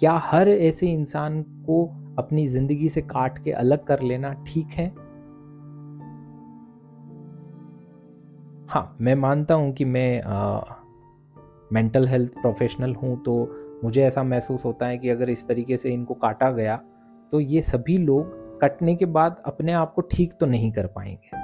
क्या 0.00 0.12
हर 0.12 0.48
ऐसे 0.48 0.86
इंसान 0.86 1.42
को 1.42 1.99
अपनी 2.18 2.46
ज़िंदगी 2.46 2.88
से 2.88 3.02
काट 3.02 3.38
के 3.44 3.52
अलग 3.52 3.84
कर 3.84 4.02
लेना 4.02 4.32
ठीक 4.46 4.66
है? 4.66 4.88
हाँ 8.68 8.96
मैं 9.00 9.14
मानता 9.14 9.54
हूँ 9.54 9.72
कि 9.72 9.84
मैं 9.84 10.22
मेंटल 11.72 12.08
हेल्थ 12.08 12.32
प्रोफेशनल 12.32 12.94
हूँ 12.94 13.22
तो 13.22 13.34
मुझे 13.84 14.02
ऐसा 14.02 14.22
महसूस 14.22 14.64
होता 14.64 14.86
है 14.86 14.98
कि 14.98 15.08
अगर 15.08 15.30
इस 15.30 15.46
तरीके 15.48 15.76
से 15.76 15.90
इनको 15.90 16.14
काटा 16.14 16.50
गया 16.50 16.76
तो 17.32 17.40
ये 17.40 17.62
सभी 17.62 17.98
लोग 17.98 18.38
कटने 18.60 18.96
के 18.96 19.06
बाद 19.06 19.42
अपने 19.46 19.72
आप 19.72 19.92
को 19.94 20.02
ठीक 20.02 20.32
तो 20.40 20.46
नहीं 20.46 20.72
कर 20.72 20.86
पाएँगे। 20.86 21.38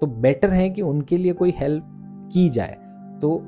तो 0.00 0.06
बेटर 0.06 0.50
है 0.50 0.70
कि 0.70 0.82
उनके 0.82 1.16
लिए 1.16 1.32
कोई 1.32 1.54
हेल्प 1.56 1.84
की 2.32 2.48
जाए। 2.50 2.76
तो 3.20 3.40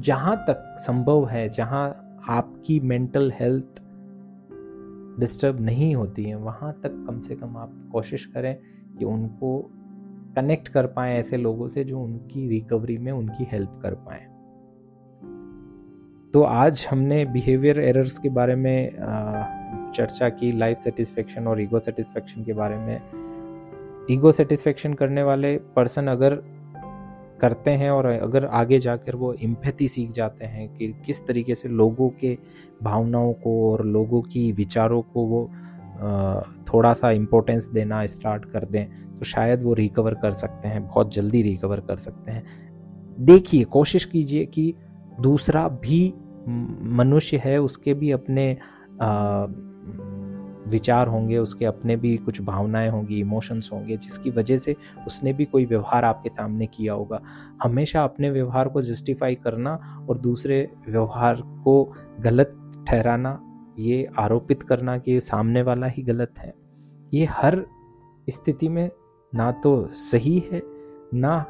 जहाँ 0.00 0.36
तक 0.36 0.76
संभव 0.78 1.26
है, 1.28 1.48
जहाँ 1.48 2.03
आपकी 2.28 2.78
मेंटल 2.80 3.32
हेल्थ 3.34 3.80
डिस्टर्ब 5.20 5.60
नहीं 5.60 5.94
होती 5.94 6.24
है, 6.24 6.34
वहाँ 6.34 6.72
तक 6.82 7.04
कम 7.06 7.20
से 7.20 7.34
कम 7.34 7.56
आप 7.56 7.72
कोशिश 7.92 8.24
करें 8.24 8.56
कि 8.98 9.04
उनको 9.04 9.58
कनेक्ट 10.36 10.68
कर 10.68 10.86
पाए 10.86 11.16
ऐसे 11.16 11.36
लोगों 11.36 11.68
से 11.68 11.84
जो 11.84 12.00
उनकी 12.00 12.48
रिकवरी 12.48 12.98
में 12.98 13.12
उनकी 13.12 13.44
हेल्प 13.44 13.78
कर 13.82 13.94
पाए। 13.94 14.26
तो 16.34 16.42
आज 16.42 16.86
हमने 16.90 17.24
बिहेवियर 17.24 17.80
एरर्स 17.80 18.18
के 18.18 18.28
बारे 18.28 18.54
में 18.54 18.90
चर्चा 19.94 20.28
की 20.28 20.52
लाइफ 20.52 20.78
सेटिस्फेक्शन 20.78 21.46
और 21.46 21.60
ईगो 21.60 21.80
सेटिस्फेक्शन 21.80 22.44
के 22.44 22.52
बारे 22.52 22.76
में। 22.76 23.00
ईगो 24.10 24.32
सेटिस्फेक्शन 24.32 24.94
करने 24.94 25.22
वाले 25.22 25.56
पर्सन 25.76 26.06
अगर 26.06 26.42
करते 27.40 27.70
हैं 27.70 27.90
और 27.90 28.06
अगर 28.06 28.44
आगे 28.44 28.78
जाकर 28.78 29.16
वो 29.16 29.32
इम्पैथी 29.32 29.88
सीख 29.88 30.10
जाते 30.10 30.44
हैं 30.44 30.68
कि 30.76 30.94
किस 31.06 31.26
तरीके 31.26 31.54
से 31.54 31.68
लोगों 31.68 32.08
के 32.10 32.38
भावनाओं 32.82 33.32
को 33.32 33.72
और 33.72 33.84
लोगों 33.86 34.22
की 34.22 34.52
विचारों 34.52 35.02
को 35.02 35.26
वो 35.26 35.50
थोड़ा 36.72 36.92
सा 36.94 37.10
इम्पोर्टेंस 37.10 37.68
देना 37.68 38.06
स्टार्ट 38.06 38.44
कर 38.44 38.64
दें 38.64 38.86
तो 39.18 39.24
शायद 39.24 39.62
वो 39.62 39.74
रिकवर 39.74 40.14
कर 40.14 40.32
सकते 40.32 40.68
हैं 40.68 40.86
बहुत 40.86 41.14
जल्दी 41.14 41.42
रिकवर 41.42 41.80
कर 41.80 41.96
सकते 41.96 42.30
हैं। 42.30 42.44
देखिए 43.20 43.64
कोशिश 43.64 44.04
कीजिए 44.04 44.46
कि 44.46 44.74
दूसरा 45.20 45.68
भी 45.68 46.14
मनुष्य 46.82 47.42
है 47.44 47.60
उसके 47.60 47.94
भी 47.94 48.10
अपने 48.10 48.56
आ, 49.02 49.46
विचार 50.66 51.08
होंगे, 51.08 51.38
उसके 51.38 51.64
अपने 51.64 51.96
भी 51.96 52.16
कुछ 52.16 52.42
भावनाएँ 52.42 52.90
होंगी 52.90 53.20
इमोशंस 53.20 53.70
होंगे, 53.72 53.96
जिसकी 53.96 54.30
वजह 54.30 54.56
से 54.56 54.76
उसने 55.06 55.32
भी 55.32 55.44
कोई 55.44 55.64
व्यवहार 55.64 56.04
आपके 56.04 56.28
सामने 56.28 56.66
किया 56.66 56.92
होगा। 56.92 57.20
हमेशा 57.62 58.04
अपने 58.04 58.30
व्यवहार 58.30 58.68
को 58.68 58.82
जस्टिफाई 58.82 59.34
करना 59.34 60.04
और 60.10 60.18
दूसरे 60.18 60.70
व्यवहार 60.88 61.36
को 61.36 61.92
गलत 62.20 62.84
ठहराना, 62.88 63.40
ये 63.78 64.08
आरोपित 64.18 64.62
करना 64.62 64.98
कि 64.98 65.20
सामने 65.20 65.62
वाला 65.62 65.86
ही 65.86 66.02
गलत 66.02 66.34
है। 66.38 66.54
ये 67.14 67.24
हर 67.24 67.66
स्थिति 68.30 68.68
में 68.68 68.90
ना 69.34 69.52
तो 69.52 69.90
सही 69.92 70.44
है, 70.52 70.62
ना 71.14 71.46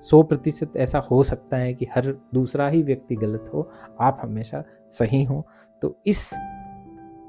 सौ 0.00 0.22
प्रतिशत 0.22 0.72
ऐसा 0.76 0.98
हो 0.98 1.24
सकता 1.24 1.56
है 1.56 1.74
कि 1.74 1.86
हर 1.94 2.14
दूसरा 2.34 2.68
ही 2.68 2.82
व्यक्ति 2.82 3.16
गलत 3.16 3.50
हो। 3.54 3.70
आप 4.00 4.18
हमेशा 4.22 4.64
सही 4.90 5.24
हो। 5.24 5.46
तो 5.82 5.96
इस 6.06 6.30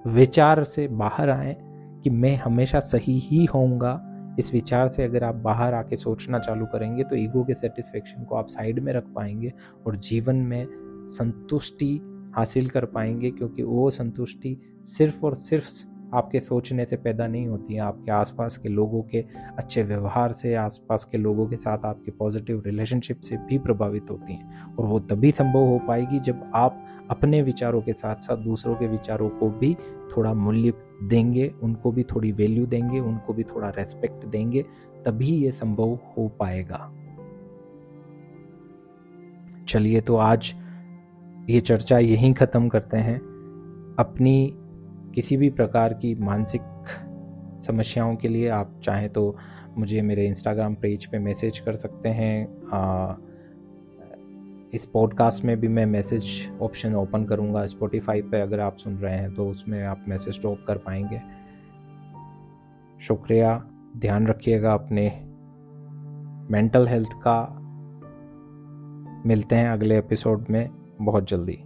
विचार 0.06 0.64
से 0.64 0.88
बाहर 0.88 1.30
आए 1.30 1.56
कि 2.04 2.10
मैं 2.10 2.36
हमेशा 2.38 2.80
सही 2.80 3.18
ही 3.20 3.46
होऊँगा। 3.46 4.02
इस 4.40 4.54
विचार 4.54 4.90
से 4.90 5.04
अगर 5.04 5.24
आप 5.24 5.36
बाहर 5.36 5.74
आके 5.74 5.96
सोचना 5.96 6.40
चालू 6.40 6.66
करेंगे 6.66 7.04
तो 7.04 7.16
ईगो 7.16 7.44
के 7.44 7.54
सेटिस्फेक्शन 7.54 8.24
को 8.24 8.36
आप 8.36 8.48
साइड 8.48 8.80
में 8.80 8.94
रख 8.94 9.04
पाएँगे 9.16 9.54
और 9.88 9.96
जीवन 9.98 10.36
में 10.36 10.68
संतुष्टि 11.10 12.00
हासिल 12.36 12.70
कर 12.70 12.86
पाएँगे 12.86 13.32
क्योंकि 13.32 13.64
वो 13.64 13.90
संतुष्टि 13.92 14.58
सिर्फ़ 14.86 15.26
और 15.26 15.36
सिर्फ़ 15.36 15.70
आपके 16.14 16.40
सोचने 16.40 16.86
से 16.86 16.96
पैदा 16.96 17.28
नहीं 17.28 17.48
होती 17.48 17.74
है। 17.74 17.80
आपके 17.80 18.12
आसपास 18.12 18.58
के 18.58 18.70
लोगों 18.70 19.02
के 19.04 19.24
अच्छे 19.58 19.84
व्यवहार 19.84 20.34
से, 20.34 20.54
आसपास 20.56 21.04
के 21.04 21.18
लोगों 21.18 21.48
के 21.48 21.56
साथ 21.56 21.86
आपके 21.86 22.12
पॉजिटिव 22.12 22.62
रिलेशनशिप 22.66 23.22
से 23.22 23.38
भी 23.38 23.58
प्रभावित 23.58 24.12
होती 24.12 24.34
हैं 24.34 24.76
और 24.76 24.86
वो 24.86 25.00
तभी 25.00 25.32
संभव 25.32 25.60
हो 25.60 25.80
पाएगी 25.88 26.20
जब 26.20 26.52
आप 26.56 26.86
अपने 27.10 27.42
विचारों 27.42 27.82
के 27.82 27.94
साथ 27.94 28.16
साथ 28.16 28.38
दूसरों 28.38 28.76
के 28.76 28.88
विचारों 28.88 29.30
को 29.30 29.50
भी 29.50 29.78
थोड़ा 30.18 30.34
मूल्य 30.34 30.74
देंगे 31.04 31.54
उनको 31.64 31.92
भी 31.92 32.04
थोड़ी 32.04 32.32
वैल्यू 32.32 32.66
देंगे 32.66 33.00
उनको 33.00 33.34
भी 33.34 33.44
थोड़ा 33.44 33.70
रेस्पेक्ट 33.70 34.26
देंगे 34.26 34.66
तभी 35.06 35.28
ये 35.28 35.52
संभव 35.52 36.00
हो 36.18 36.28
पाएगा। 36.28 36.92
चलिए 39.68 40.02
तो 40.02 40.16
आज 40.16 40.54
ये 41.50 41.60
चर्चा 41.62 42.00
यहीं 42.00 42.34
ख़त्म 42.34 42.70
करते 42.70 42.98
हैं। 42.98 43.18
अपनी 44.00 44.54
किसी 45.16 45.38
भी 45.38 45.50
प्रकार 45.50 45.94
की 45.94 46.16
मानसिक 46.16 46.62
समस्याओं 47.68 48.16
के 48.16 48.28
लिए 48.28 48.50
आप 48.50 48.82
चाहें 48.84 49.10
तो 49.10 49.38
मुझे 49.78 50.02
मेरे 50.02 50.28
इंस्टाग्राम 50.28 50.76
पेज 50.76 51.06
पे 51.06 51.20
मैसेज 51.20 51.60
कर 51.60 51.76
सकते 51.76 52.10
हैं 52.10 52.62
आ, 52.74 53.14
इस 54.76 54.86
पॉडकास्ट 54.86 55.44
में 55.44 55.60
भी 55.60 55.68
मैं 55.68 55.86
मैसेज 55.86 56.52
ऑप्शन 56.62 56.96
ओपन 56.96 57.26
करूँगा 57.26 57.66
स्पॉटिफाई 57.66 58.22
पे, 58.22 58.42
अगर 58.42 58.60
आप 58.60 58.78
सुन 58.78 58.98
रहे 58.98 59.18
हैं 59.18 59.34
तो 59.34 59.50
उसमें 59.50 59.84
आप 59.84 60.06
मैसेज 60.08 60.42
टॉप 60.42 60.66
कर 60.68 60.78
पाएँगे। 60.78 61.22
शुक्रिया। 63.02 63.64
ध्यान 63.98 64.28
रखिएगा 64.28 64.74
अपने 64.74 65.10
मेंटल 66.52 66.88
हेल्थ 66.88 67.14
का। 67.14 67.62
मिलते 69.26 69.56
हैं 69.56 69.70
अगले 69.70 69.98
एपिसोड 69.98 70.46
में 70.50 70.70
बहुत 71.02 71.30
जल्दी। 71.30 71.64